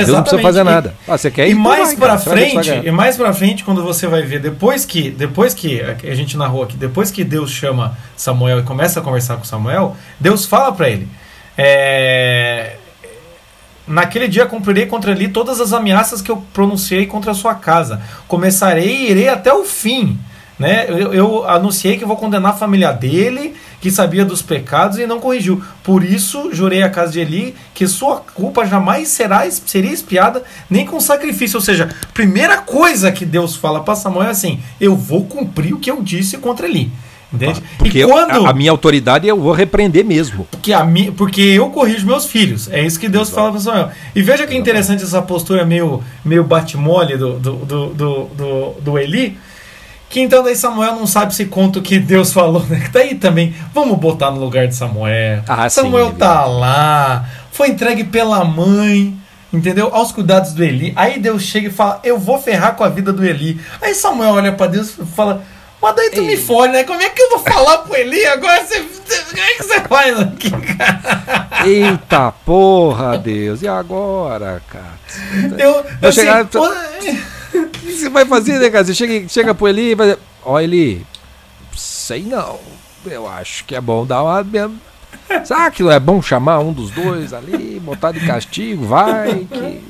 [0.00, 0.06] Exatamente.
[0.06, 0.94] Deus não precisa fazer nada.
[1.08, 4.22] Ah, você quer ir, e mais para frente, e mais para frente quando você vai
[4.22, 8.62] ver depois que, depois que a gente narrou aqui, depois que Deus chama Samuel e
[8.62, 11.08] começa a conversar com Samuel, Deus fala para ele:
[11.56, 12.76] é,
[13.86, 18.02] Naquele dia cumprirei contra ele todas as ameaças que eu pronunciei contra a sua casa.
[18.26, 20.18] Começarei e irei até o fim.
[20.58, 20.86] Né?
[20.88, 25.20] Eu, eu, anunciei que vou condenar a família dele, que sabia dos pecados e não
[25.20, 25.62] corrigiu.
[25.82, 30.86] Por isso, jurei a casa de Eli que sua culpa jamais será seria espiada nem
[30.86, 31.56] com sacrifício.
[31.56, 35.78] Ou seja, primeira coisa que Deus fala para Samuel é assim: eu vou cumprir o
[35.78, 36.90] que eu disse contra Eli.
[37.32, 37.60] Entende?
[37.76, 40.46] Porque e quando, a, a, minha autoridade eu vou repreender mesmo.
[40.50, 42.68] Porque, a mi, porque eu corrijo meus filhos.
[42.70, 43.36] É isso que Deus Exato.
[43.36, 43.90] fala para Samuel.
[44.14, 47.86] E veja que interessante essa postura meio, meio bate-mole do, do, do,
[48.26, 49.36] do, do Eli
[50.08, 52.88] que então daí Samuel não sabe se conta o que Deus falou, né?
[52.92, 55.42] Daí também, vamos botar no lugar de Samuel.
[55.48, 59.16] Ah, Samuel sim, tá lá, foi entregue pela mãe,
[59.52, 59.90] entendeu?
[59.92, 60.92] Aos cuidados do Eli.
[60.94, 63.60] Aí Deus chega e fala: Eu vou ferrar com a vida do Eli.
[63.82, 65.42] Aí Samuel olha para Deus e fala:
[65.82, 66.26] Mas daí tu Ei.
[66.26, 66.84] me fode, né?
[66.84, 68.64] Como é que eu vou falar pro Eli agora?
[68.64, 71.48] Você, como é que você faz aqui, cara?
[71.64, 73.62] Eita porra, Deus.
[73.62, 74.96] E agora, cara?
[75.58, 76.68] Eu, eu assim, chegar, pô...
[77.86, 78.84] Que você vai fazer, né, cara?
[78.84, 81.06] Você chega, chega pro Eli e vai Ó, Eli,
[81.74, 82.58] sei não.
[83.04, 84.44] Eu acho que é bom dar uma
[85.44, 88.84] Será que não é bom chamar um dos dois ali, botar de castigo?
[88.86, 89.84] Vai que.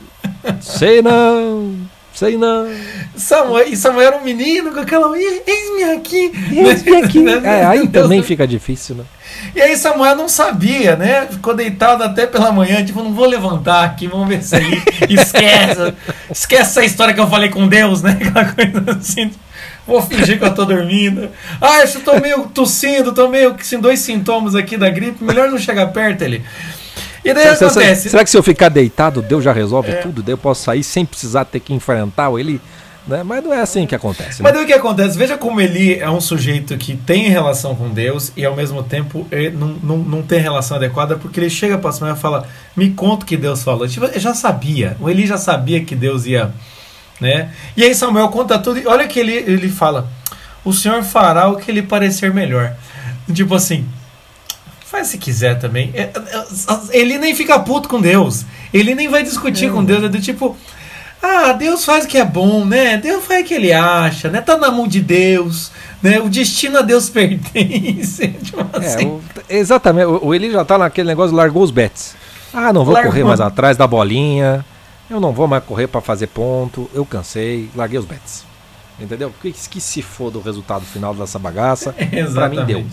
[0.60, 1.76] Sei não.
[2.16, 2.66] Sei não.
[3.14, 5.14] Samuel, e Samuel era um menino com aquela.
[5.18, 6.32] Eis-me aqui.
[6.50, 7.22] Eis-me aqui.
[7.44, 9.04] é, aí também fica difícil, né?
[9.54, 11.26] E aí Samuel não sabia, né?
[11.30, 15.94] Ficou deitado até pela manhã, tipo, não vou levantar aqui, vamos ver se aí esquece.
[16.30, 18.16] esquece essa história que eu falei com Deus, né?
[18.32, 19.30] Aquela coisa assim.
[19.86, 21.28] Vou fingir que eu tô dormindo.
[21.60, 25.58] Ah, eu tô meio tossindo, tô meio com dois sintomas aqui da gripe, melhor não
[25.58, 26.42] chegar perto ali.
[27.30, 28.10] E daí será, acontece.
[28.10, 29.94] Será que se eu ficar deitado, Deus já resolve é.
[29.96, 30.22] tudo?
[30.22, 32.60] Daí eu posso sair sem precisar ter que enfrentar ele?
[33.06, 33.22] Né?
[33.22, 34.42] Mas não é assim que acontece.
[34.42, 34.58] Mas né?
[34.58, 35.16] daí o que acontece?
[35.16, 39.26] Veja como ele é um sujeito que tem relação com Deus e ao mesmo tempo
[39.54, 43.24] não, não, não tem relação adequada, porque ele chega para Samuel e fala: Me conta
[43.24, 43.86] o que Deus falou.
[43.86, 44.96] Tipo, eu já sabia.
[45.00, 46.52] O Eli já sabia que Deus ia
[47.20, 47.50] né?
[47.76, 50.08] E aí Samuel conta tudo e olha que ele, ele fala:
[50.64, 52.74] O Senhor fará o que lhe parecer melhor.
[53.32, 53.86] Tipo assim,
[54.96, 55.90] faz se quiser também.
[55.94, 56.44] É, é,
[56.90, 58.44] ele nem fica puto com Deus.
[58.72, 59.68] Ele nem vai discutir é.
[59.68, 60.02] com Deus.
[60.02, 60.56] É do tipo,
[61.22, 62.96] ah, Deus faz o que é bom, né?
[62.96, 64.40] Deus faz o que ele acha, né?
[64.40, 65.70] Tá na mão de Deus,
[66.02, 66.18] né?
[66.20, 68.28] O destino a Deus pertence.
[68.28, 69.06] tipo assim.
[69.06, 70.06] o, exatamente.
[70.06, 72.16] O, Eli já tá naquele negócio, largou os bets.
[72.54, 73.12] Ah, não vou largou.
[73.12, 74.64] correr mais atrás da bolinha.
[75.10, 78.44] Eu não vou mais correr para fazer ponto, eu cansei, larguei os bets.
[78.98, 79.32] Entendeu?
[79.40, 81.94] Que, que se for do resultado final dessa bagaça,
[82.34, 82.86] para mim deu.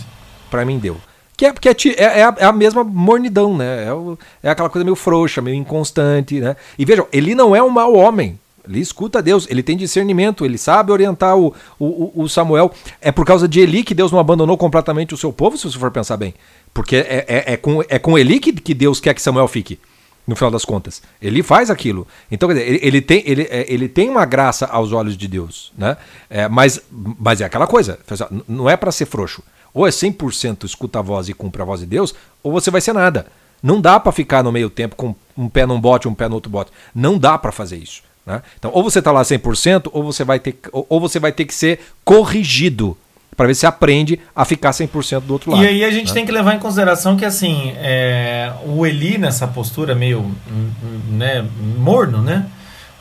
[0.51, 0.97] Para mim deu.
[1.36, 3.86] Que é, porque é, é, é, a, é, a, mesma mornidão, né?
[3.88, 6.55] É, o, é, aquela coisa meio frouxa, meio inconstante, né?
[6.77, 8.39] E vejam, ele não é um mau homem.
[8.67, 12.71] Ele escuta Deus, ele tem discernimento, ele sabe orientar o, o, o Samuel.
[13.01, 15.77] É por causa de Eli que Deus não abandonou completamente o seu povo, se você
[15.77, 16.34] for pensar bem.
[16.73, 19.77] Porque é, é, é com, é com Eli que, que Deus quer que Samuel fique
[20.25, 21.01] no final das contas.
[21.21, 22.07] Ele faz aquilo.
[22.31, 25.27] Então, quer dizer, ele, ele, tem, ele, é, ele tem uma graça aos olhos de
[25.27, 25.73] Deus.
[25.77, 25.97] Né?
[26.29, 27.99] É, mas, mas é aquela coisa,
[28.47, 29.43] não é para ser frouxo.
[29.74, 32.82] Ou é 100% escuta a voz e cumpre a voz de Deus, ou você vai
[32.82, 33.26] ser nada.
[33.61, 36.36] Não dá para ficar no meio tempo com um pé num bote um pé no
[36.36, 36.71] outro bote.
[36.93, 38.03] Não dá para fazer isso.
[38.26, 38.41] Né?
[38.57, 41.53] Então, ou você está lá 100%, ou você, vai ter, ou você vai ter que
[41.53, 42.97] ser corrigido
[43.36, 45.63] para ver se aprende a ficar 100% do outro lado.
[45.63, 46.13] E aí a gente né?
[46.13, 50.99] tem que levar em consideração que assim, é, o Eli nessa postura meio hum, hum,
[51.17, 51.45] né,
[51.78, 52.45] morno, né?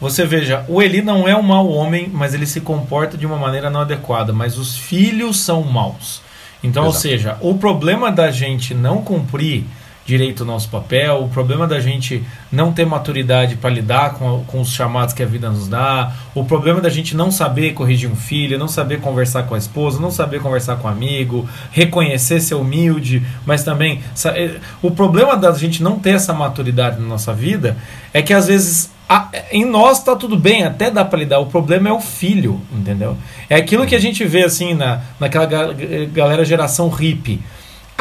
[0.01, 3.37] Você veja, o Eli não é um mau homem, mas ele se comporta de uma
[3.37, 6.22] maneira não adequada, mas os filhos são maus.
[6.63, 6.97] Então, Exato.
[6.97, 9.65] ou seja, o problema da gente não cumprir
[10.05, 14.61] direito o nosso papel, o problema da gente não ter maturidade para lidar com, com
[14.61, 18.17] os chamados que a vida nos dá, o problema da gente não saber corrigir um
[18.17, 22.57] filho, não saber conversar com a esposa, não saber conversar com um amigo, reconhecer ser
[22.57, 27.77] humilde, mas também eh, o problema da gente não ter essa maturidade na nossa vida
[28.13, 31.39] é que às vezes a, em nós está tudo bem, até dá para lidar.
[31.39, 33.17] O problema é o filho, entendeu?
[33.49, 37.41] É aquilo que a gente vê assim na, naquela galera geração hippie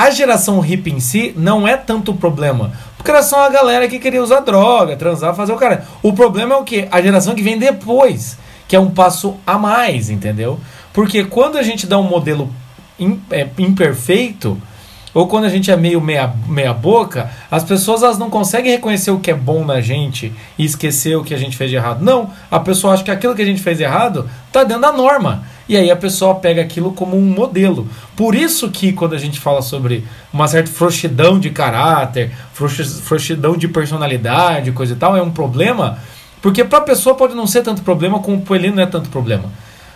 [0.01, 2.71] a geração hippie em si não é tanto o problema.
[2.97, 5.85] Porque era só a galera que queria usar droga, transar, fazer o cara.
[6.01, 6.87] O problema é o que?
[6.91, 8.35] A geração que vem depois,
[8.67, 10.59] que é um passo a mais, entendeu?
[10.91, 12.49] Porque quando a gente dá um modelo
[13.29, 14.59] é, imperfeito,
[15.13, 19.11] ou quando a gente é meio meia, meia boca, as pessoas elas não conseguem reconhecer
[19.11, 22.03] o que é bom na gente e esquecer o que a gente fez de errado.
[22.03, 24.91] Não, a pessoa acha que aquilo que a gente fez de errado está dentro da
[24.91, 25.43] norma.
[25.67, 27.87] E aí a pessoa pega aquilo como um modelo.
[28.15, 33.67] Por isso que quando a gente fala sobre uma certa frouxidão de caráter, frouxidão de
[33.67, 35.99] personalidade, coisa e tal, é um problema,
[36.41, 39.09] porque para a pessoa pode não ser tanto problema como para ele não é tanto
[39.09, 39.45] problema.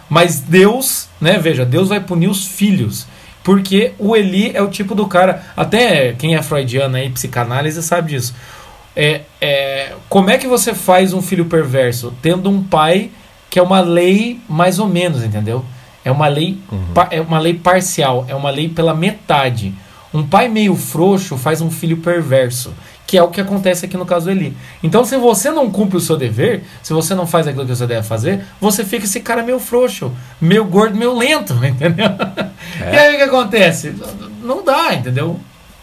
[0.10, 3.08] Mas Deus, né, veja, Deus vai punir os filhos.
[3.46, 5.44] Porque o Eli é o tipo do cara.
[5.56, 8.34] Até quem é freudiano aí, psicanálise, sabe disso.
[8.96, 12.12] É, é, como é que você faz um filho perverso?
[12.24, 13.12] Tendo um pai
[13.48, 15.64] que é uma lei mais ou menos, entendeu?
[16.04, 16.88] É uma lei, uhum.
[17.12, 19.76] é uma lei parcial, é uma lei pela metade.
[20.12, 22.74] Um pai meio frouxo faz um filho perverso
[23.08, 24.56] que é o que acontece aqui no caso do Eli.
[24.82, 27.86] Então, se você não cumpre o seu dever, se você não faz aquilo que você
[27.86, 32.08] deve fazer, você fica esse cara meio frouxo, meio gordo, meio lento, entendeu?
[32.82, 32.94] É.
[32.94, 33.96] E aí o que acontece?
[34.42, 35.40] Não dá, entendeu?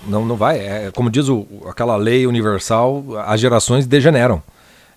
[0.06, 0.58] Não, não vai.
[0.58, 4.42] É, como diz o, aquela lei universal, as gerações degeneram.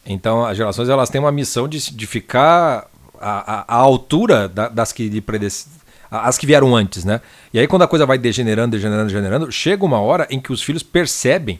[0.06, 2.88] Então, as gerações elas têm uma missão de, de ficar
[3.20, 5.22] à, à altura da, das que lhe
[6.12, 7.20] as que vieram antes, né?
[7.54, 10.62] E aí quando a coisa vai degenerando, degenerando, degenerando, chega uma hora em que os
[10.62, 11.60] filhos percebem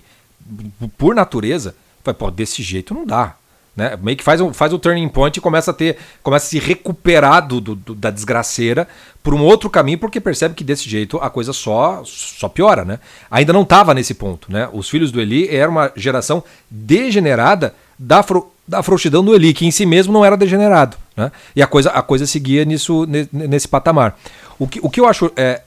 [0.98, 3.36] por natureza, vai, pô, desse jeito não dá.
[3.76, 3.98] Né?
[4.02, 5.98] Meio que faz um, faz o turning point e começa a ter.
[6.24, 8.88] Começa a se recuperar do, do, da desgraceira
[9.22, 13.00] por um outro caminho, porque percebe que desse jeito a coisa só, só piora, né?
[13.30, 14.70] Ainda não estava nesse ponto, né?
[14.72, 19.66] Os filhos do Eli eram uma geração degenerada da, fro, da frouxidão do Eli, que
[19.66, 20.96] em si mesmo não era degenerado.
[21.16, 21.32] Né?
[21.54, 24.18] E a coisa, a coisa seguia nisso, nesse patamar.
[24.58, 25.62] O que, o que eu acho é,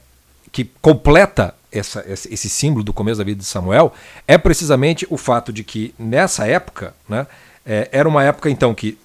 [0.51, 3.93] que completa essa, esse símbolo do começo da vida de Samuel
[4.27, 7.27] é precisamente o fato de que nessa época, né?
[7.65, 8.97] É, era uma época então que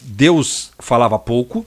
[0.00, 1.64] Deus falava pouco,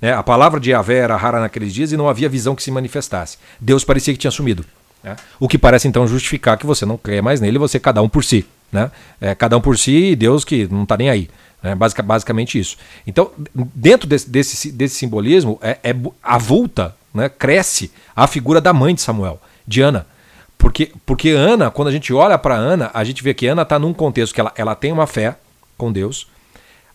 [0.00, 0.12] né?
[0.12, 3.38] a palavra de Yahvé era rara naqueles dias e não havia visão que se manifestasse.
[3.60, 4.64] Deus parecia que tinha sumido.
[5.02, 5.16] Né?
[5.38, 8.24] O que parece então justificar que você não crê mais nele, você cada um por
[8.24, 8.46] si.
[8.70, 8.90] Né?
[9.20, 11.30] É, cada um por si e Deus que não está nem aí.
[11.62, 11.74] Né?
[11.74, 12.76] Basic, basicamente isso.
[13.06, 17.28] Então, dentro desse, desse, desse simbolismo, é, é avulta, né?
[17.28, 19.40] cresce a figura da mãe de Samuel,
[19.70, 20.04] de Ana.
[20.58, 23.78] Porque, porque Ana, quando a gente olha para Ana, a gente vê que Ana está
[23.78, 25.36] num contexto que ela, ela tem uma fé,
[25.78, 26.26] com Deus.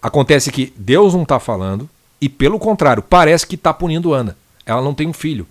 [0.02, 1.90] Acontece que Deus não está falando
[2.22, 4.38] e, pelo contrário, parece que está punindo Ana.
[4.66, 5.48] Ela não tem um filho.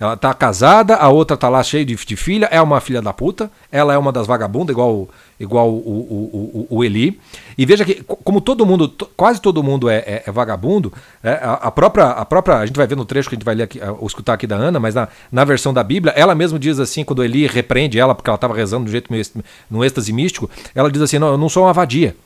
[0.00, 3.12] Ela está casada, a outra está lá cheia de, de, filha, é uma filha da
[3.12, 7.20] puta, ela é uma das vagabundas, igual, igual o, o, o, o Eli.
[7.58, 10.90] E veja que, como todo mundo, quase todo mundo é, é, é vagabundo,
[11.22, 12.56] é, a, a, própria, a própria.
[12.56, 14.46] A gente vai ver no trecho que a gente vai ler aqui, ou escutar aqui
[14.46, 17.98] da Ana, mas na, na versão da Bíblia, ela mesma diz assim, quando Eli repreende
[17.98, 19.22] ela, porque ela estava rezando um jeito meio
[19.70, 22.16] no êxtase místico, ela diz assim: Não, eu não sou uma vadia.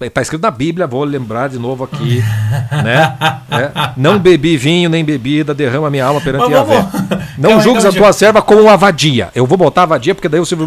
[0.00, 2.22] Está é, escrito na Bíblia, vou lembrar de novo aqui.
[2.82, 3.16] né?
[3.50, 6.86] É, não bebi vinho nem bebida, derrama minha alma perante Yahvé.
[7.36, 9.30] Não julgues a tua serva como uma vadia.
[9.34, 10.60] Eu vou botar a vadia porque daí o Cid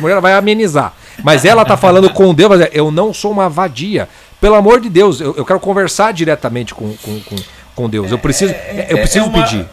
[0.00, 0.92] Moreira vai amenizar.
[1.24, 4.06] Mas ela está falando com Deus, eu não sou uma vadia.
[4.38, 7.36] Pelo amor de Deus, eu, eu quero conversar diretamente com, com, com,
[7.74, 8.10] com Deus.
[8.10, 9.66] Eu preciso, é, eu preciso é pedir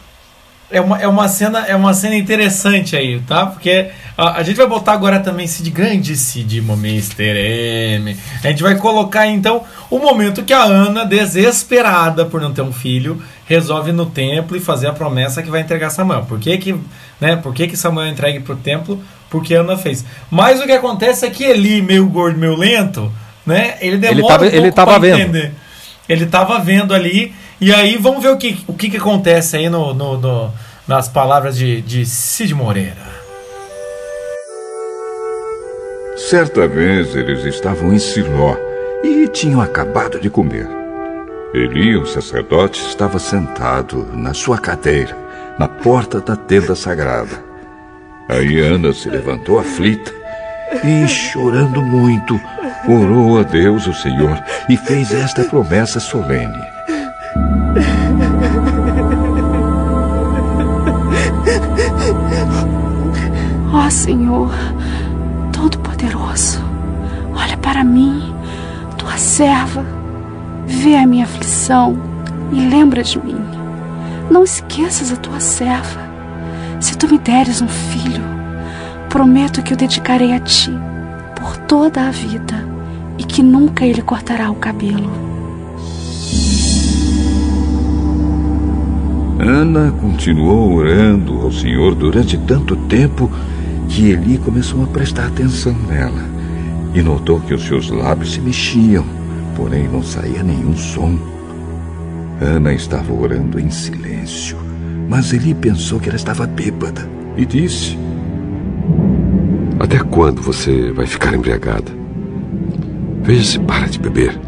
[0.70, 3.46] é uma, é uma cena é uma cena interessante aí, tá?
[3.46, 7.24] Porque a, a gente vai botar agora também Cid grande Cid Mr.
[7.24, 8.18] M.
[8.44, 12.74] A gente vai colocar então o momento que a Ana, desesperada por não ter um
[12.74, 16.24] filho, resolve no templo e fazer a promessa que vai entregar Samuel.
[16.24, 16.76] Por que que,
[17.20, 17.38] né?
[17.38, 19.02] Por que que Samuel entregue pro templo?
[19.30, 20.04] Porque Ana fez.
[20.30, 23.12] Mas o que acontece é que Eli, meio gordo, meio lento,
[23.46, 23.76] né?
[23.80, 25.20] Ele demora ele tava, um pouco ele tava vendo.
[25.20, 25.54] entender.
[26.10, 29.70] Ele tava vendo ali e aí vamos ver o que, o que, que acontece aí
[29.70, 30.54] no, no, no,
[30.88, 33.18] nas palavras de, de Cid Moreira.
[36.30, 38.56] Certa vez eles estavam em Siló
[39.04, 40.68] e tinham acabado de comer.
[41.54, 45.16] Eli, o sacerdote, estava sentado na sua cadeira,
[45.58, 47.44] na porta da tenda sagrada.
[48.28, 50.12] Aí Ana se levantou aflita
[50.84, 52.40] e, chorando muito,
[52.88, 54.38] orou a Deus, o Senhor,
[54.70, 56.77] e fez esta promessa solene.
[63.74, 64.50] Ó oh, Senhor,
[65.52, 66.60] Todo-Poderoso,
[67.36, 68.34] olha para mim,
[68.98, 69.86] tua serva,
[70.66, 71.98] vê a minha aflição
[72.52, 73.40] e lembra de mim.
[74.30, 76.02] Não esqueças a tua serva.
[76.80, 78.24] Se tu me deres um filho,
[79.10, 80.72] prometo que o dedicarei a ti
[81.36, 82.68] por toda a vida
[83.18, 85.27] e que nunca ele cortará o cabelo.
[89.40, 93.32] Ana continuou orando ao Senhor durante tanto tempo
[93.88, 96.24] que Eli começou a prestar atenção nela
[96.94, 99.06] e notou que os seus lábios se mexiam,
[99.56, 101.18] porém não saía nenhum som.
[102.42, 104.58] Ana estava orando em silêncio,
[105.08, 107.98] mas Eli pensou que ela estava bêbada e disse:
[109.80, 111.92] Até quando você vai ficar embriagada?
[113.22, 114.40] Veja se para de beber.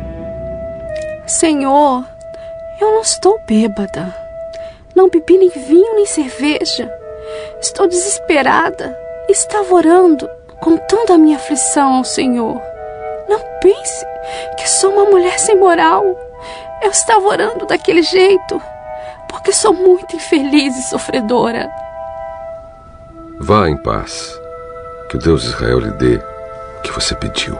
[1.27, 2.03] Senhor,
[2.81, 4.28] eu não estou bêbada.
[4.99, 6.93] Não bebi nem vinho nem cerveja.
[7.61, 8.99] Estou desesperada.
[9.29, 10.29] Estava orando,
[10.59, 12.61] contando a minha aflição ao Senhor.
[13.29, 14.05] Não pense
[14.57, 16.03] que sou uma mulher sem moral.
[16.83, 18.61] Eu estava orando daquele jeito
[19.29, 21.71] porque sou muito infeliz e sofredora.
[23.39, 24.37] Vá em paz.
[25.09, 27.57] Que o Deus de Israel lhe dê o que você pediu.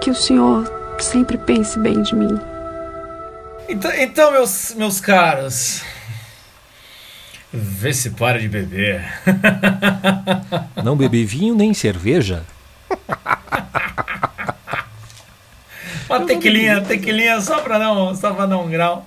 [0.00, 0.64] Que o Senhor
[1.00, 2.53] sempre pense bem de mim.
[3.68, 5.82] Então, então, meus, meus caros.
[7.52, 9.04] Vê se para de beber.
[10.82, 12.44] Não bebi vinho nem cerveja.
[16.08, 19.06] Uma tequilinha, tequilinha só pra não, só pra dar um grau.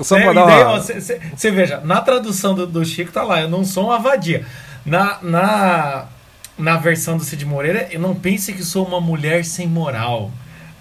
[0.00, 0.80] Só pra dar uma...
[0.80, 4.46] Você veja, na tradução do, do, Chico tá lá, eu não sou uma vadia.
[4.84, 6.06] Na, na,
[6.56, 10.30] na versão do Cid Moreira, eu não pense que sou uma mulher sem moral.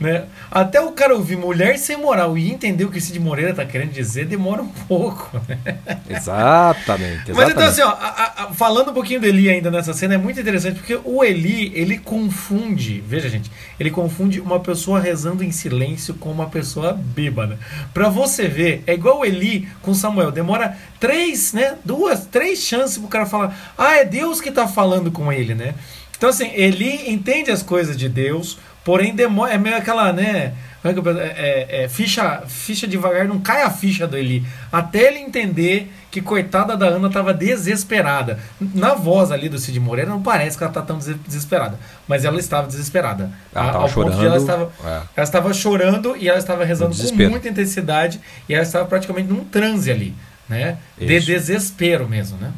[0.04, 0.26] Né?
[0.52, 3.92] Até o cara ouvir mulher sem moral e entender o que Cid Moreira tá querendo
[3.92, 5.42] dizer, demora um pouco.
[5.48, 5.78] Né?
[6.10, 7.34] Exatamente, exatamente.
[7.34, 10.18] Mas então, assim, ó, a, a, falando um pouquinho do Eli ainda nessa cena, é
[10.18, 13.50] muito interessante, porque o Eli, ele confunde, veja, gente,
[13.80, 17.58] ele confunde uma pessoa rezando em silêncio com uma pessoa bêbada.
[17.94, 21.76] Pra você ver, é igual o Eli com Samuel, demora três, né?
[21.86, 25.76] Duas, três chances pro cara falar, ah, é Deus que tá falando com ele, né?
[26.18, 30.54] Então, assim, Eli entende as coisas de Deus, porém demora, é meio aquela, né?
[30.84, 34.46] É, é, é, ficha, ficha devagar, não cai a ficha do Eli.
[34.70, 38.38] Até ele entender que coitada da Ana estava desesperada.
[38.60, 42.38] Na voz ali do Cid Moreira não parece que ela está tão desesperada, mas ela
[42.38, 43.32] estava desesperada.
[43.56, 44.26] Ela estava chorando.
[44.26, 45.02] ela, estava, é.
[45.16, 48.20] ela estava chorando e ela estava rezando com muita intensidade
[48.50, 50.14] e ela estava praticamente num transe ali,
[50.50, 50.78] né?
[50.98, 51.08] Isso.
[51.08, 52.52] De desespero mesmo, né?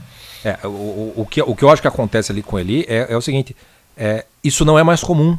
[0.43, 3.15] É, o, o, que, o que eu acho que acontece ali com ele é, é
[3.15, 3.55] o seguinte:
[3.95, 5.37] é, isso não é mais comum.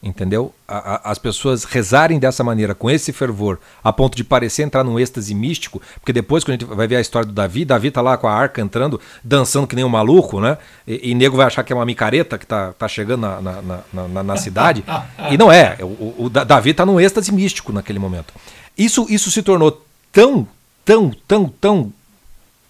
[0.00, 0.54] Entendeu?
[0.66, 4.84] A, a, as pessoas rezarem dessa maneira, com esse fervor, a ponto de parecer entrar
[4.84, 7.90] num êxtase místico, porque depois, quando a gente vai ver a história do Davi, Davi
[7.90, 10.56] tá lá com a arca entrando, dançando que nem um maluco, né?
[10.86, 13.80] E, e nego vai achar que é uma micareta que tá, tá chegando na, na,
[13.92, 14.84] na, na cidade.
[15.32, 15.76] e não é.
[15.80, 18.32] O, o, Davi tá num êxtase místico naquele momento.
[18.76, 20.46] Isso, isso se tornou tão,
[20.84, 21.92] tão, tão, tão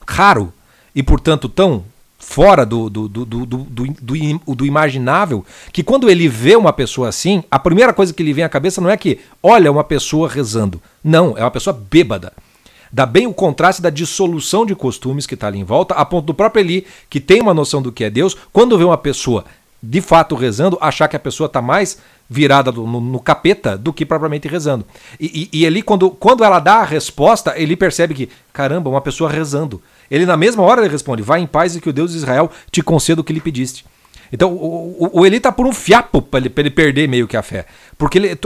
[0.06, 0.50] raro
[0.94, 1.84] e, portanto, tão
[2.18, 7.44] fora do, do, do, do, do, do, imaginável, que quando ele vê uma pessoa assim,
[7.50, 10.82] a primeira coisa que lhe vem à cabeça não é que, olha, uma pessoa rezando.
[11.02, 12.32] Não, é uma pessoa bêbada.
[12.92, 16.26] Dá bem o contraste da dissolução de costumes que está ali em volta, a ponto
[16.26, 19.44] do próprio Eli, que tem uma noção do que é Deus, quando vê uma pessoa
[19.80, 21.98] de fato rezando, achar que a pessoa está mais
[22.28, 24.84] virada no, no, capeta do que propriamente rezando.
[25.20, 29.00] E, e, e ele, quando, quando ela dá a resposta, ele percebe que, caramba, uma
[29.00, 29.80] pessoa rezando.
[30.11, 32.50] Ele, na mesma hora, ele responde: Vai em paz e que o Deus de Israel
[32.70, 33.84] te conceda o que lhe pediste.
[34.32, 37.42] Então, o, o, Eli tá por um fiapo para ele, ele perder meio que a
[37.42, 37.64] fé.
[37.96, 38.38] Porque ele,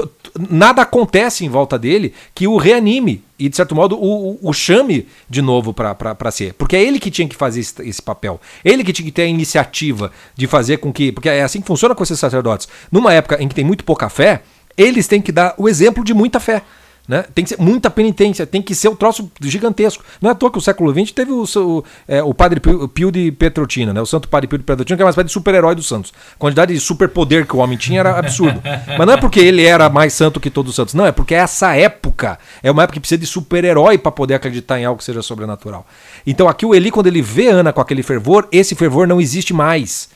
[0.48, 5.08] nada acontece em volta dele que o reanime e, de certo modo, o, o chame
[5.28, 6.54] de novo para ser.
[6.54, 8.40] Porque é ele que tinha que fazer esse, esse, papel.
[8.64, 11.10] Ele que tinha que ter a iniciativa de fazer com que.
[11.10, 12.68] Porque é assim que funciona com esses sacerdotes.
[12.90, 14.42] Numa época em que tem muito pouca fé,
[14.76, 16.62] eles têm que dar o exemplo de muita fé.
[17.06, 17.24] Né?
[17.34, 20.04] Tem que ser muita penitência, tem que ser o um troço gigantesco.
[20.20, 22.60] Não é à toa que o século XX teve o, o, é, o padre
[22.94, 24.00] Pio de Petrotina, né?
[24.00, 26.12] o santo padre Pio de Petrotina, que é espécie de super-herói dos santos.
[26.34, 28.62] A quantidade de superpoder que o homem tinha era absurdo.
[28.96, 31.34] Mas não é porque ele era mais santo que todos os santos, não, é porque
[31.34, 35.04] essa época é uma época que precisa de super-herói para poder acreditar em algo que
[35.04, 35.84] seja sobrenatural.
[36.24, 39.52] Então aqui o Eli, quando ele vê Ana com aquele fervor, esse fervor não existe
[39.52, 40.08] mais.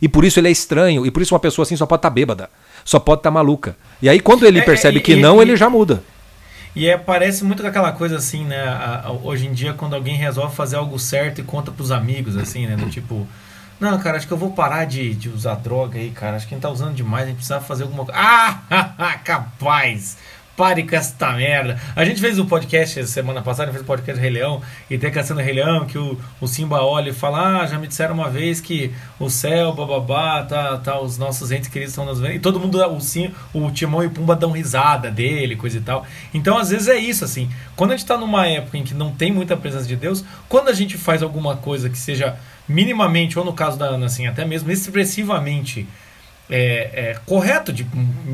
[0.00, 2.10] E por isso ele é estranho, e por isso uma pessoa assim só pode estar
[2.10, 2.50] tá bêbada,
[2.84, 3.76] só pode estar tá maluca.
[4.02, 6.02] E aí quando ele é, percebe é, que não, ele já muda.
[6.74, 8.62] E é, parece muito com aquela coisa assim, né?
[8.64, 12.36] A, a, hoje em dia, quando alguém resolve fazer algo certo e conta pros amigos,
[12.36, 12.76] assim, né?
[12.76, 13.26] Do tipo,
[13.78, 16.36] não, cara, acho que eu vou parar de, de usar droga aí, cara.
[16.36, 18.20] Acho que a gente tá usando demais, a gente precisa fazer alguma coisa.
[18.20, 20.16] Ah, capaz!
[20.56, 21.80] Pare com esta merda.
[21.96, 25.12] A gente fez um podcast semana passada, fez um podcast Rei Leão, e tem a
[25.12, 28.14] canção do Rei Leão que o, o Simba olha e fala: Ah, já me disseram
[28.14, 32.34] uma vez que o céu, bababá, tá, tá, os nossos entes queridos estão nos vendo.
[32.34, 35.80] E todo mundo, o, Sim, o Timão e o Pumba dão risada dele, coisa e
[35.80, 36.06] tal.
[36.32, 37.50] Então, às vezes é isso, assim.
[37.74, 40.68] Quando a gente tá numa época em que não tem muita presença de Deus, quando
[40.68, 42.36] a gente faz alguma coisa que seja
[42.68, 45.86] minimamente, ou no caso da Ana, assim, até mesmo expressivamente
[46.50, 47.84] é, é, correto, de,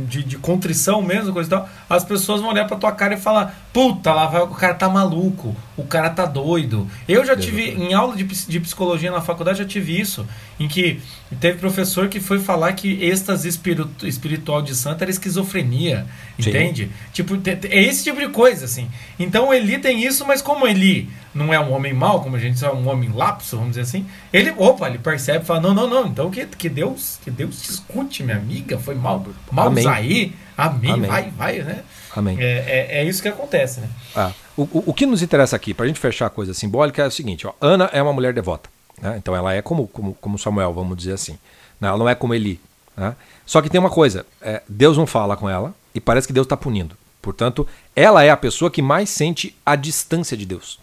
[0.09, 3.21] de, de, contrição mesmo, coisa e tal, as pessoas vão olhar pra tua cara e
[3.21, 6.89] falar: puta, lá vai, o cara tá maluco, o cara tá doido.
[7.09, 10.27] Eu já tive, em aula de, de psicologia na faculdade, já tive isso,
[10.61, 11.01] em que
[11.41, 16.07] teve professor que foi falar que êxtase espiritu, espiritual de santo era esquizofrenia,
[16.39, 16.51] Sim.
[16.51, 16.91] entende?
[17.15, 18.87] Tipo, é esse tipo de coisa, assim.
[19.19, 22.63] Então Eli tem isso, mas como Eli não é um homem mau, como a gente
[22.63, 25.89] é um homem lapso, vamos dizer assim, ele, opa, ele percebe e fala: não, não,
[25.89, 29.89] não, então que, que Deus, que Deus te escute, minha amiga, foi mal, mal Amém.
[29.89, 31.11] aí, amém, Amém.
[31.11, 31.83] vai, vai, né?
[32.15, 32.37] Amém.
[32.39, 33.89] É, é, é, isso que acontece, né?
[34.15, 37.03] Ah, o, o, o que nos interessa aqui, para a gente fechar a coisa simbólica,
[37.03, 38.69] é o seguinte: ó, Ana é uma mulher devota.
[39.01, 39.17] Né?
[39.17, 41.39] Então ela é como, como, como Samuel, vamos dizer assim.
[41.81, 41.89] Né?
[41.89, 42.61] Ela não é como Eli.
[42.97, 43.15] Né?
[43.47, 46.45] Só que tem uma coisa: é, Deus não fala com ela e parece que Deus
[46.45, 46.97] está punindo.
[47.23, 50.79] Portanto, ela é a pessoa que mais sente a distância de Deus.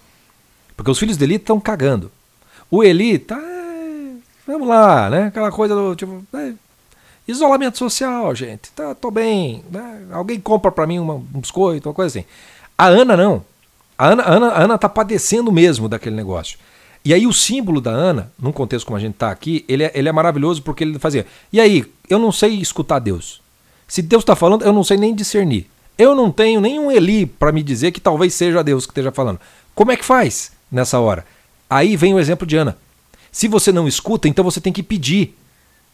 [0.75, 2.11] Porque os filhos de Eli estão cagando.
[2.69, 3.37] O Eli tá.
[3.37, 4.11] É,
[4.45, 5.23] vamos lá, né?
[5.25, 6.23] Aquela coisa do tipo.
[6.33, 6.53] É,
[7.27, 8.71] isolamento social, gente.
[8.71, 9.63] Tá, tô bem.
[9.71, 10.07] Né?
[10.11, 12.27] Alguém compra para mim uma, um biscoito, uma coisa assim.
[12.77, 13.43] A Ana não.
[13.97, 16.59] A Ana, a Ana, a Ana tá padecendo mesmo daquele negócio.
[17.07, 19.91] E aí o símbolo da Ana, num contexto como a gente está aqui, ele é,
[19.95, 21.25] ele é maravilhoso porque ele fazia.
[21.53, 23.41] E aí, eu não sei escutar Deus.
[23.87, 25.69] Se Deus está falando, eu não sei nem discernir.
[25.97, 29.39] Eu não tenho nenhum Eli para me dizer que talvez seja Deus que esteja falando.
[29.73, 31.25] Como é que faz nessa hora?
[31.69, 32.77] Aí vem o exemplo de Ana.
[33.31, 35.33] Se você não escuta, então você tem que pedir.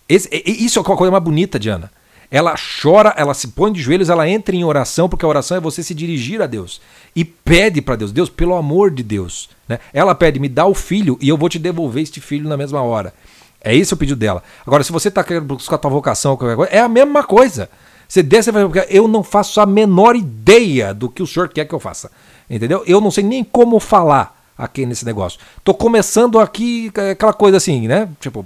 [0.09, 1.91] Esse, isso é a coisa mais bonita de Ana.
[2.33, 5.59] Ela chora, ela se põe de joelhos, ela entra em oração, porque a oração é
[5.59, 6.81] você se dirigir a Deus
[7.15, 9.51] e pede para Deus, Deus, pelo amor de Deus.
[9.69, 9.77] Né?
[9.93, 12.81] Ela pede, me dá o filho e eu vou te devolver este filho na mesma
[12.81, 13.13] hora.
[13.61, 14.41] É esse o pedido dela.
[14.65, 17.69] Agora, se você está querendo buscar a tua vocação, qualquer coisa, é a mesma coisa.
[18.07, 21.65] Você desce e vai eu não faço a menor ideia do que o senhor quer
[21.65, 22.09] que eu faça.
[22.49, 22.83] Entendeu?
[22.87, 25.39] Eu não sei nem como falar aqui nesse negócio.
[25.63, 28.09] Tô começando aqui aquela coisa assim, né?
[28.19, 28.43] Tipo,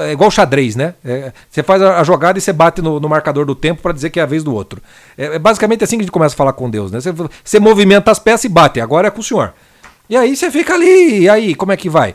[0.00, 0.94] é igual xadrez, né?
[1.04, 4.10] É, você faz a, jogada e você bate no, no marcador do tempo para dizer
[4.10, 4.80] que é a vez do outro.
[5.16, 7.00] É, é, basicamente assim que a gente começa a falar com Deus, né?
[7.00, 7.12] Você,
[7.44, 9.52] você, movimenta as peças e bate, agora é com o senhor.
[10.08, 12.14] E aí você fica ali, e aí, como é que vai?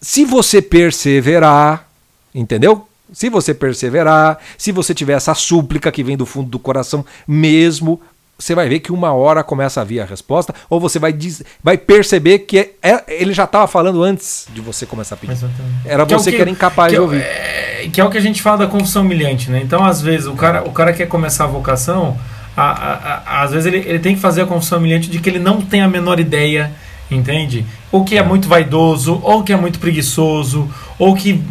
[0.00, 1.88] Se você perseverar,
[2.32, 2.86] entendeu?
[3.12, 8.00] Se você perseverar, se você tiver essa súplica que vem do fundo do coração mesmo,
[8.44, 11.42] você vai ver que uma hora começa a vir a resposta, ou você vai, diz,
[11.62, 15.32] vai perceber que é, é ele já estava falando antes de você começar a pedir.
[15.32, 15.80] Exatamente.
[15.86, 17.22] Era que você é que, que, era incapaz que de ouvir.
[17.22, 19.62] É, que é o que a gente fala da confissão humilhante, né?
[19.64, 22.18] Então, às vezes, o cara, o cara quer começar a vocação,
[22.54, 25.30] a, a, a, às vezes ele, ele tem que fazer a confissão humilhante de que
[25.30, 26.70] ele não tem a menor ideia,
[27.10, 27.64] entende?
[27.90, 31.42] Ou que é muito vaidoso, ou que é muito preguiçoso, ou que.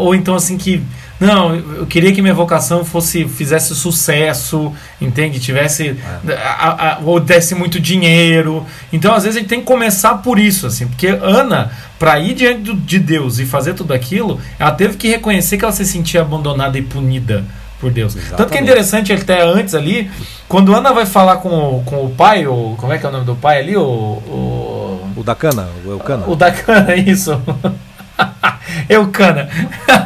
[0.00, 0.82] Ou então assim que
[1.22, 5.38] não, eu queria que minha vocação fosse fizesse sucesso, entende?
[5.38, 5.96] Tivesse
[6.26, 6.32] é.
[6.34, 8.66] a, a, ou desse muito dinheiro.
[8.92, 12.34] Então, às vezes, a gente tem que começar por isso, assim, porque Ana, para ir
[12.34, 16.22] diante de Deus e fazer tudo aquilo, ela teve que reconhecer que ela se sentia
[16.22, 17.44] abandonada e punida
[17.80, 18.16] por Deus.
[18.16, 18.36] Exatamente.
[18.38, 20.10] Tanto que é interessante até antes ali,
[20.48, 23.12] quando Ana vai falar com o, com o pai, o, como é que é o
[23.12, 23.76] nome do pai ali?
[23.76, 26.24] O, o, o da cana, o Eucana.
[26.26, 27.40] O da cana, isso.
[28.88, 29.48] Eucana.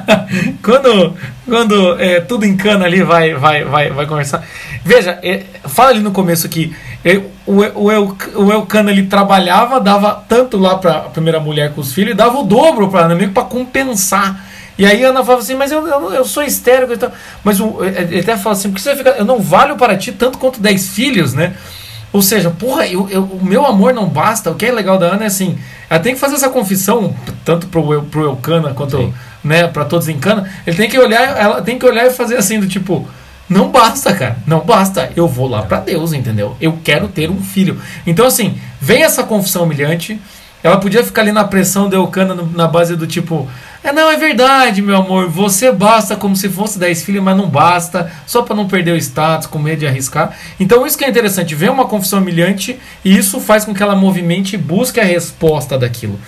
[0.62, 1.14] quando
[1.46, 4.44] quando é, tudo em cana ali vai, vai, vai, vai conversar.
[4.84, 9.80] Veja, é, fala ali no começo que é, o, o, El, o Eucana ele trabalhava,
[9.80, 13.14] dava tanto lá para a primeira mulher com os filhos, dava o dobro para Ana,
[13.14, 14.44] meio para compensar.
[14.78, 17.10] E aí Ana falava assim, mas eu, eu, eu sou estéreo e tal.
[17.42, 19.10] Mas o, ele até fala assim, porque você vai ficar.
[19.12, 21.54] Eu não valho para ti tanto quanto dez filhos, né?
[22.16, 24.50] Ou seja, porra, eu, eu, o meu amor não basta.
[24.50, 25.58] O que é legal da Ana é assim,
[25.90, 27.14] ela tem que fazer essa confissão,
[27.44, 29.12] tanto pro, pro Eucana quanto
[29.44, 30.50] né, para todos em Cana.
[30.66, 33.06] Ele tem que olhar, ela tem que olhar e fazer assim, do tipo,
[33.50, 35.12] não basta, cara, não basta.
[35.14, 36.56] Eu vou lá para Deus, entendeu?
[36.58, 37.78] Eu quero ter um filho.
[38.06, 40.18] Então, assim, vem essa confissão humilhante.
[40.62, 43.46] Ela podia ficar ali na pressão de Eucana na base do tipo,
[43.86, 45.28] é, não, é verdade, meu amor.
[45.28, 48.96] Você basta como se fosse 10 filhos, mas não basta, só para não perder o
[48.96, 50.36] status, com medo de arriscar.
[50.58, 53.94] Então, isso que é interessante, vem uma confissão humilhante e isso faz com que ela
[53.94, 56.18] movimente e busque a resposta daquilo.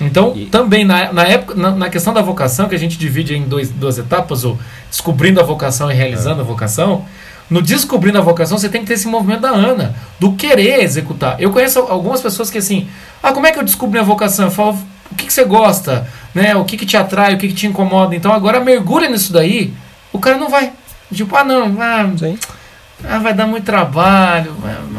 [0.00, 0.46] Então, e...
[0.46, 3.70] também na, na época, na, na, questão da vocação, que a gente divide em dois,
[3.70, 4.58] duas etapas, o
[4.90, 6.40] descobrindo a vocação e realizando é.
[6.40, 7.04] a vocação.
[7.48, 11.36] No descobrindo a vocação, você tem que ter esse movimento da Ana, do querer executar.
[11.38, 12.88] Eu conheço algumas pessoas que assim,
[13.22, 14.46] ah, como é que eu descobri a vocação?
[14.46, 14.78] Eu falo,
[15.14, 16.54] o que, que você gosta, né?
[16.56, 18.14] O que, que te atrai, o que, que te incomoda.
[18.14, 19.72] Então agora mergulha nisso daí,
[20.12, 20.72] o cara não vai.
[21.12, 22.10] Tipo, ah não, ah,
[23.08, 24.54] ah vai dar muito trabalho.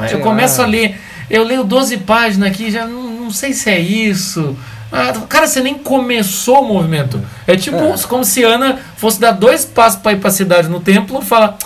[0.09, 0.99] eu começo a ler,
[1.30, 4.55] eu leio 12 páginas aqui, já não, não sei se é isso.
[4.91, 7.22] Ah, cara, você nem começou o movimento.
[7.45, 7.95] É tipo é.
[8.07, 11.26] como se Ana fosse dar dois passos para ir para a cidade no templo e
[11.26, 11.57] fala.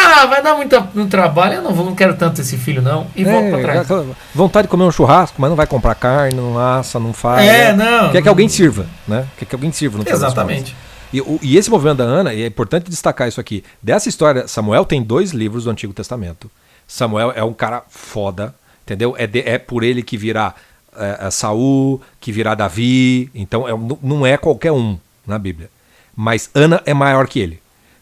[0.00, 3.06] Ah, vai dar muito, muito trabalho, eu não, vou, não quero tanto esse filho, não.
[3.16, 4.08] E é, volta pra trás.
[4.34, 7.46] Vontade de comer um churrasco, mas não vai comprar carne, não assa, não faz.
[7.46, 7.84] É, né?
[7.84, 8.10] não.
[8.10, 9.26] Quer que alguém sirva, né?
[9.36, 10.02] Quer que alguém sirva.
[10.06, 10.74] Exatamente.
[11.12, 13.64] E, o, e esse movimento da Ana, e é importante destacar isso aqui.
[13.82, 16.50] Dessa história, Samuel tem dois livros do Antigo Testamento.
[16.86, 19.14] Samuel é um cara foda, entendeu?
[19.18, 20.54] É, de, é por ele que virá
[20.96, 23.30] é, é Saul, que virá Davi.
[23.34, 23.72] Então é,
[24.02, 25.70] não é qualquer um na Bíblia.
[26.14, 27.60] Mas Ana é maior que ele.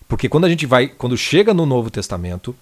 [0.08, 2.54] Porque quando a gente vai, quando chega no Novo Testamento,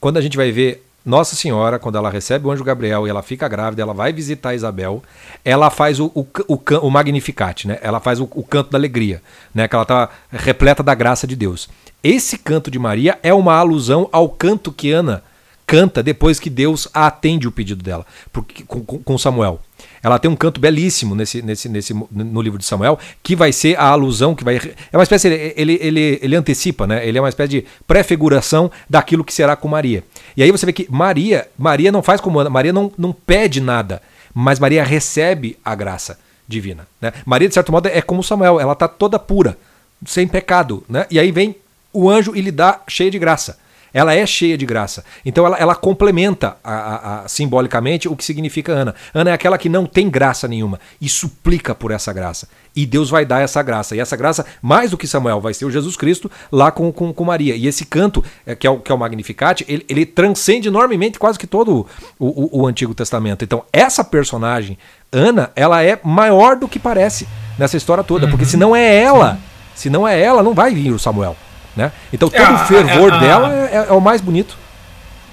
[0.00, 3.22] quando a gente vai ver Nossa Senhora, quando ela recebe o anjo Gabriel e ela
[3.22, 5.02] fica grávida, ela vai visitar Isabel,
[5.44, 7.78] ela faz o, o, o, o Magnificat, né?
[7.82, 9.20] Ela faz o, o canto da alegria,
[9.54, 9.66] né?
[9.66, 11.68] Que ela está repleta da graça de Deus.
[12.04, 15.22] Esse canto de Maria é uma alusão ao canto que Ana
[15.66, 19.60] canta depois que Deus atende o pedido dela porque, com, com Samuel.
[20.02, 23.78] Ela tem um canto belíssimo nesse, nesse, nesse, no livro de Samuel, que vai ser
[23.78, 24.56] a alusão, que vai.
[24.92, 25.28] É uma espécie.
[25.56, 27.06] Ele, ele, ele antecipa, né?
[27.06, 30.02] Ele é uma espécie de prefiguração daquilo que será com Maria.
[30.36, 33.60] E aí você vê que Maria, Maria não faz como Ana, Maria não, não pede
[33.60, 34.02] nada,
[34.34, 36.86] mas Maria recebe a graça divina.
[37.00, 37.12] Né?
[37.24, 39.56] Maria, de certo modo, é como Samuel, ela está toda pura,
[40.04, 40.82] sem pecado.
[40.88, 41.06] Né?
[41.10, 41.54] E aí vem
[41.92, 43.62] o anjo e lhe dá cheia de graça
[43.92, 45.04] ela é cheia de graça.
[45.24, 48.94] Então ela, ela complementa a, a, a, simbolicamente o que significa Ana.
[49.14, 52.48] Ana é aquela que não tem graça nenhuma e suplica por essa graça.
[52.74, 53.94] E Deus vai dar essa graça.
[53.94, 57.12] E essa graça, mais do que Samuel, vai ser o Jesus Cristo lá com, com,
[57.12, 57.54] com Maria.
[57.54, 61.18] E esse canto, é, que, é o, que é o Magnificat, ele, ele transcende enormemente
[61.18, 61.86] quase que todo
[62.18, 63.44] o, o, o Antigo Testamento.
[63.44, 64.78] Então essa personagem,
[65.12, 67.28] Ana, ela é maior do que parece
[67.58, 68.24] nessa história toda.
[68.24, 68.30] Uhum.
[68.30, 69.38] Porque se não é ela,
[69.74, 71.36] se não é ela, não vai vir o Samuel.
[71.76, 71.90] Né?
[72.12, 74.56] Então todo é, o fervor é, dela é, é, o mais bonito.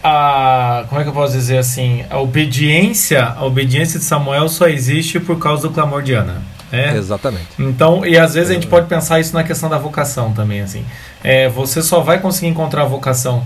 [0.03, 2.05] A, como é que eu posso dizer assim?
[2.09, 6.41] A obediência, a obediência de Samuel só existe por causa do clamor de Ana.
[6.71, 6.95] É.
[6.95, 7.47] Exatamente.
[7.57, 10.85] Então, e às vezes a gente pode pensar isso na questão da vocação também, assim.
[11.23, 13.45] É, você só vai conseguir encontrar a vocação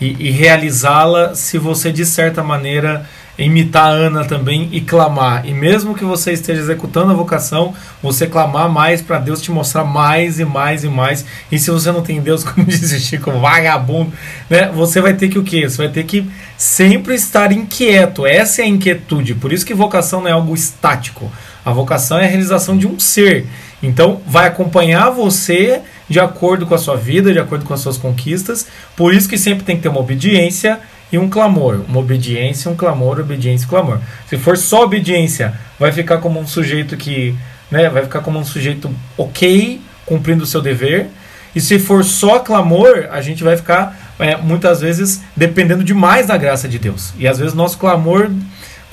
[0.00, 3.06] e, e realizá-la se você, de certa maneira,
[3.38, 5.46] imitar a Ana também e clamar.
[5.46, 9.84] E mesmo que você esteja executando a vocação, você clamar mais para Deus te mostrar
[9.84, 11.24] mais e mais e mais.
[11.50, 14.12] E se você não tem Deus, como diz Chico, vagabundo,
[14.48, 14.70] né?
[14.74, 15.68] Você vai ter que o quê?
[15.68, 18.26] Você vai ter que sempre estar inquieto.
[18.26, 19.34] Essa é a inquietude.
[19.34, 21.30] Por isso que vocação não é algo estático.
[21.64, 23.46] A vocação é a realização de um ser.
[23.82, 27.96] Então, vai acompanhar você de acordo com a sua vida, de acordo com as suas
[27.96, 28.66] conquistas.
[28.96, 30.80] Por isso que sempre tem que ter uma obediência
[31.14, 31.80] e um clamor.
[31.88, 34.00] Uma obediência, um clamor, obediência clamor.
[34.26, 37.34] Se for só obediência, vai ficar como um sujeito que.
[37.70, 41.08] Né, vai ficar como um sujeito ok, cumprindo o seu dever.
[41.54, 46.36] E se for só clamor, a gente vai ficar é, muitas vezes dependendo demais da
[46.36, 47.14] graça de Deus.
[47.16, 48.30] E às vezes nosso clamor,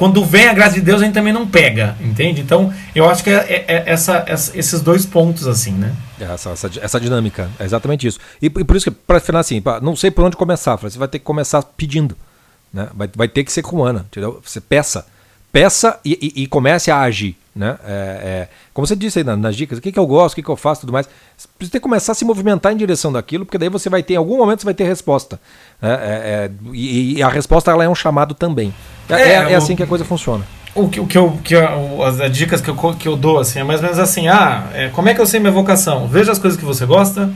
[0.01, 2.41] quando vem a graça de Deus, a gente também não pega, entende?
[2.41, 5.95] Então eu acho que é, é, é essa, esses dois pontos assim, né?
[6.19, 8.17] Essa, essa, essa, dinâmica, é exatamente isso.
[8.41, 10.97] E, e por isso que, para final assim, pra, não sei por onde começar, você
[10.97, 12.17] vai ter que começar pedindo.
[12.73, 12.89] Né?
[12.95, 14.41] Vai, vai ter que ser com Ana, entendeu?
[14.43, 15.05] Você peça.
[15.51, 17.37] Peça e, e, e comece a agir.
[17.53, 17.77] Né?
[17.85, 20.43] É, é, como você disse aí nas, dicas, o que, que eu gosto, o que,
[20.43, 21.07] que eu faço tudo mais.
[21.37, 24.01] Você precisa ter que começar a se movimentar em direção daquilo, porque daí você vai
[24.01, 25.39] ter, em algum momento, você vai ter resposta.
[25.81, 25.91] Né?
[25.91, 28.73] É, é e, e, a resposta ela é um chamado também.
[29.09, 32.03] É, é, é assim que a coisa funciona o que, o que eu, que eu,
[32.03, 34.69] as, as dicas que eu, que eu dou assim, é mais ou menos assim: ah,
[34.73, 36.07] é, como é que eu sei minha vocação?
[36.07, 37.29] Veja as coisas que você gosta,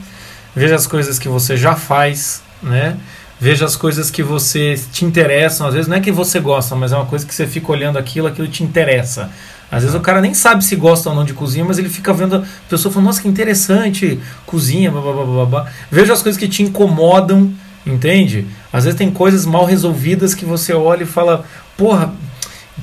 [0.54, 2.96] veja as coisas que você já faz, né?
[3.38, 5.66] Veja as coisas que você te interessam.
[5.66, 7.98] Às vezes não é que você gosta, mas é uma coisa que você fica olhando
[7.98, 9.30] aquilo, aquilo te interessa.
[9.70, 12.12] Às vezes o cara nem sabe se gosta ou não de cozinha, mas ele fica
[12.12, 15.66] vendo a pessoa falando, nossa, que interessante, cozinha, blá, blá, blá, blá, blá.
[15.90, 17.52] Veja as coisas que te incomodam,
[17.84, 18.46] entende?
[18.72, 21.44] Às vezes tem coisas mal resolvidas que você olha e fala,
[21.76, 22.14] porra,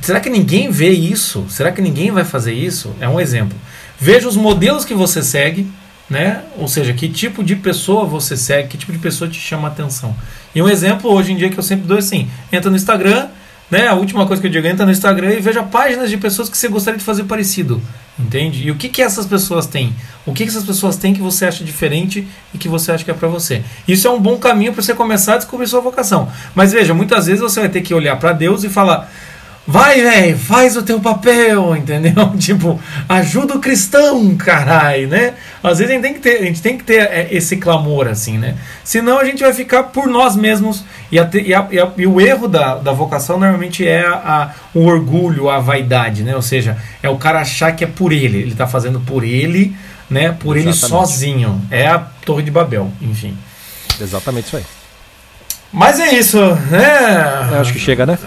[0.01, 1.45] Será que ninguém vê isso?
[1.49, 2.93] Será que ninguém vai fazer isso?
[2.99, 3.57] É um exemplo.
[3.99, 5.67] Veja os modelos que você segue,
[6.09, 6.41] né?
[6.57, 10.15] Ou seja, que tipo de pessoa você segue, que tipo de pessoa te chama atenção.
[10.53, 13.27] E um exemplo hoje em dia que eu sempre dou é assim: entra no Instagram,
[13.69, 13.87] né?
[13.87, 16.57] A última coisa que eu digo, entra no Instagram e veja páginas de pessoas que
[16.57, 17.81] você gostaria de fazer parecido.
[18.19, 18.67] Entende?
[18.67, 19.95] E o que, que essas pessoas têm?
[20.25, 23.09] O que, que essas pessoas têm que você acha diferente e que você acha que
[23.09, 23.63] é para você?
[23.87, 26.31] Isso é um bom caminho para você começar a descobrir sua vocação.
[26.53, 29.11] Mas veja, muitas vezes você vai ter que olhar para Deus e falar:
[29.65, 32.31] Vai, velho, faz o teu papel, entendeu?
[32.37, 35.35] Tipo, ajuda o cristão, carai, né?
[35.63, 38.07] Às vezes a gente tem que ter, a gente tem que ter é, esse clamor,
[38.07, 38.57] assim, né?
[38.83, 40.83] Senão a gente vai ficar por nós mesmos.
[41.09, 44.03] E, a, e, a, e, a, e o erro da, da vocação normalmente é
[44.73, 46.35] o orgulho, a vaidade, né?
[46.35, 48.39] Ou seja, é o cara achar que é por ele.
[48.39, 49.73] Ele tá fazendo por ele,
[50.09, 50.35] né?
[50.37, 50.83] Por Exatamente.
[50.83, 51.61] ele sozinho.
[51.71, 53.37] É a Torre de Babel, enfim.
[54.01, 54.65] Exatamente isso aí.
[55.71, 56.37] Mas é isso,
[56.69, 57.49] né?
[57.51, 58.17] Eu acho que chega, né?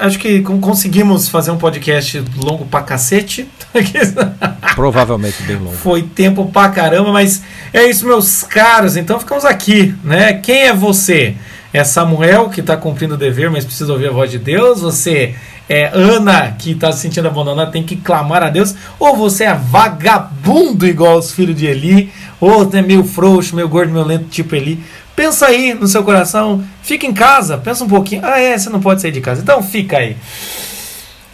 [0.00, 3.48] Acho que conseguimos fazer um podcast longo pra cacete.
[4.74, 5.72] Provavelmente bem longo.
[5.72, 7.42] Foi tempo pra caramba, mas
[7.72, 8.96] é isso, meus caros.
[8.96, 10.34] Então ficamos aqui, né?
[10.34, 11.36] Quem é você?
[11.72, 14.80] É Samuel que está cumprindo o dever, mas precisa ouvir a voz de Deus?
[14.80, 15.34] Você
[15.68, 18.74] é Ana que está se sentindo abandonada, tem que clamar a Deus?
[18.98, 22.10] Ou você é vagabundo igual os filhos de Eli?
[22.40, 24.82] Ou é meio frouxo, meio gordo, meio lento, tipo Eli?
[25.18, 28.24] Pensa aí no seu coração, fica em casa, pensa um pouquinho.
[28.24, 29.42] Ah, é, você não pode sair de casa.
[29.42, 30.16] Então fica aí.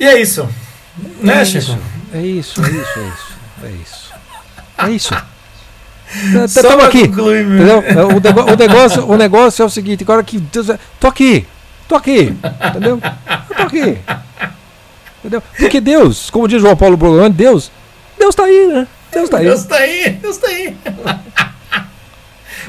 [0.01, 0.49] E é isso.
[1.21, 1.61] Né, é Chico?
[1.61, 1.79] Isso,
[2.15, 3.35] é isso, é isso, é isso.
[3.63, 4.15] É isso.
[4.79, 5.15] É isso.
[6.57, 7.09] Estamos aqui.
[7.09, 10.69] Concluir, o, o, negócio, o negócio é o seguinte, agora que Deus.
[10.99, 11.47] Tô aqui.
[11.87, 12.35] Tô aqui.
[12.71, 12.99] Entendeu?
[13.51, 13.99] Eu tô aqui.
[15.19, 15.43] Entendeu?
[15.59, 17.71] Porque Deus, como diz João Paulo Brogano, Deus,
[18.19, 18.89] Deus está aí, né?
[19.13, 19.45] Deus está aí.
[19.45, 20.75] Deus está aí, Deus está aí.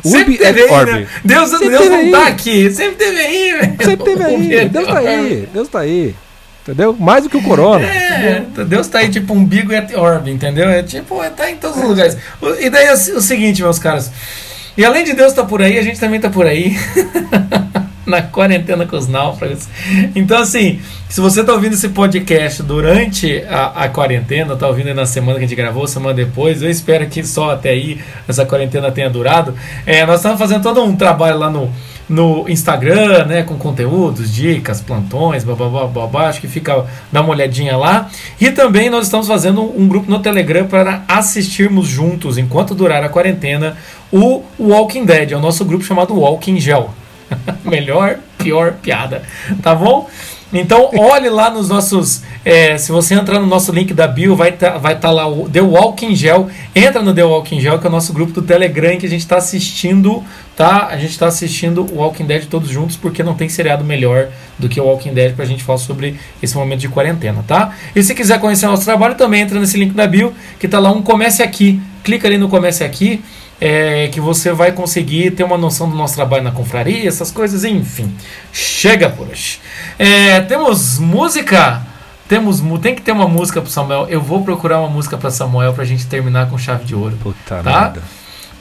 [0.06, 1.08] Sempre teve aí, né?
[1.24, 2.12] Deus, Deus não aí.
[2.12, 2.72] tá aqui.
[2.72, 3.78] Sempre teve aí, velho.
[3.84, 4.70] Sempre teve aí.
[4.70, 5.50] Deus tá aí.
[5.54, 6.16] Deus tá aí.
[6.64, 6.96] Entendeu?
[7.00, 7.86] Mais do que o corona.
[7.86, 10.68] É, Deus tá aí tipo um bigo at orb, entendeu?
[10.68, 12.18] É tipo, é, tá em todos os lugares.
[12.60, 14.12] E daí é o seguinte, meus caras.
[14.78, 16.76] E além de Deus estar tá por aí, a gente também tá por aí.
[18.08, 19.68] na quarentena com os náufragos.
[20.16, 20.80] Então, assim,
[21.10, 25.46] se você está ouvindo esse podcast durante a, a quarentena, está ouvindo na semana que
[25.46, 29.56] a gente gravou, semana depois, eu espero que só até aí essa quarentena tenha durado.
[29.86, 31.72] É, nós estamos fazendo todo um trabalho lá no,
[32.08, 37.76] no Instagram, né, com conteúdos, dicas, plantões, babá, babá, acho que fica, dá uma olhadinha
[37.76, 38.10] lá.
[38.40, 43.10] E também nós estamos fazendo um grupo no Telegram para assistirmos juntos, enquanto durar a
[43.10, 43.78] quarentena,
[44.12, 46.94] o Walking Dead, é o nosso grupo chamado Walking Gel.
[47.64, 49.24] Melhor pior piada,
[49.64, 50.08] tá bom?
[50.54, 52.22] Então, olhe lá nos nossos.
[52.46, 55.28] É, se você entrar no nosso link da bio, vai estar tá, vai tá lá
[55.28, 56.48] o The Walking Gel.
[56.74, 59.22] Entra no The Walking Gel, que é o nosso grupo do Telegram, que a gente
[59.22, 60.24] está assistindo,
[60.56, 60.88] tá?
[60.88, 64.70] A gente está assistindo o Walking Dead todos juntos, porque não tem seriado melhor do
[64.70, 67.74] que o Walking Dead para a gente falar sobre esse momento de quarentena, tá?
[67.96, 70.80] E se quiser conhecer o nosso trabalho, também entra nesse link da bio, que tá
[70.80, 71.82] lá um Comece Aqui.
[72.04, 73.22] Clica ali no Comece Aqui
[73.60, 77.64] é, que você vai conseguir ter uma noção do nosso trabalho na confraria, essas coisas,
[77.64, 78.14] enfim.
[78.52, 79.60] Chega por hoje.
[79.98, 81.82] É, temos música.
[82.28, 84.08] Temos, tem que ter uma música para Samuel.
[84.10, 87.16] Eu vou procurar uma música para Samuel para a gente terminar com chave de ouro.
[87.22, 87.82] Puta tá?
[87.82, 88.02] merda.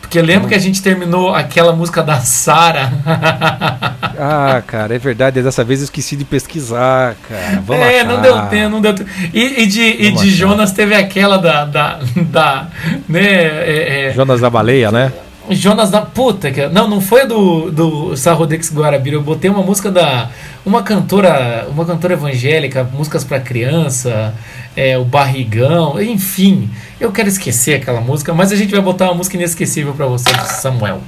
[0.05, 2.93] Porque lembra que a gente terminou aquela música da Sara?
[4.21, 5.43] ah, cara, é verdade.
[5.43, 7.63] Dessa vez eu esqueci de pesquisar, cara.
[7.67, 8.09] Vamos é, achar.
[8.09, 9.11] não deu tempo, não deu tempo.
[9.33, 11.65] E, e de, e de Jonas teve aquela da.
[11.65, 12.67] da, da
[13.09, 15.11] né, é, é, Jonas da baleia, né?
[15.51, 19.91] Jonas da puta, que não, não foi do do Sarrodex Guarabira, eu botei uma música
[19.91, 20.31] da
[20.65, 24.35] uma cantora, uma cantora evangélica, músicas para criança,
[24.77, 26.71] é, o Barrigão, enfim.
[26.99, 30.31] Eu quero esquecer aquela música, mas a gente vai botar uma música inesquecível para você,
[30.61, 31.01] Samuel.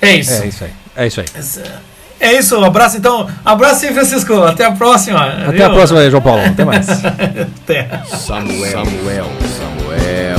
[0.00, 0.42] É isso.
[0.42, 0.70] É isso aí.
[0.96, 1.26] É isso aí.
[2.20, 3.28] É isso, abraço então.
[3.44, 4.42] Abraço aí, Francisco.
[4.42, 5.24] Até a próxima.
[5.24, 5.66] Até viu?
[5.66, 6.42] a próxima aí, João Paulo.
[6.44, 6.88] Até mais.
[7.62, 7.88] Até.
[8.06, 8.84] Samuel.
[8.84, 9.26] Samuel.
[9.56, 10.37] Samuel.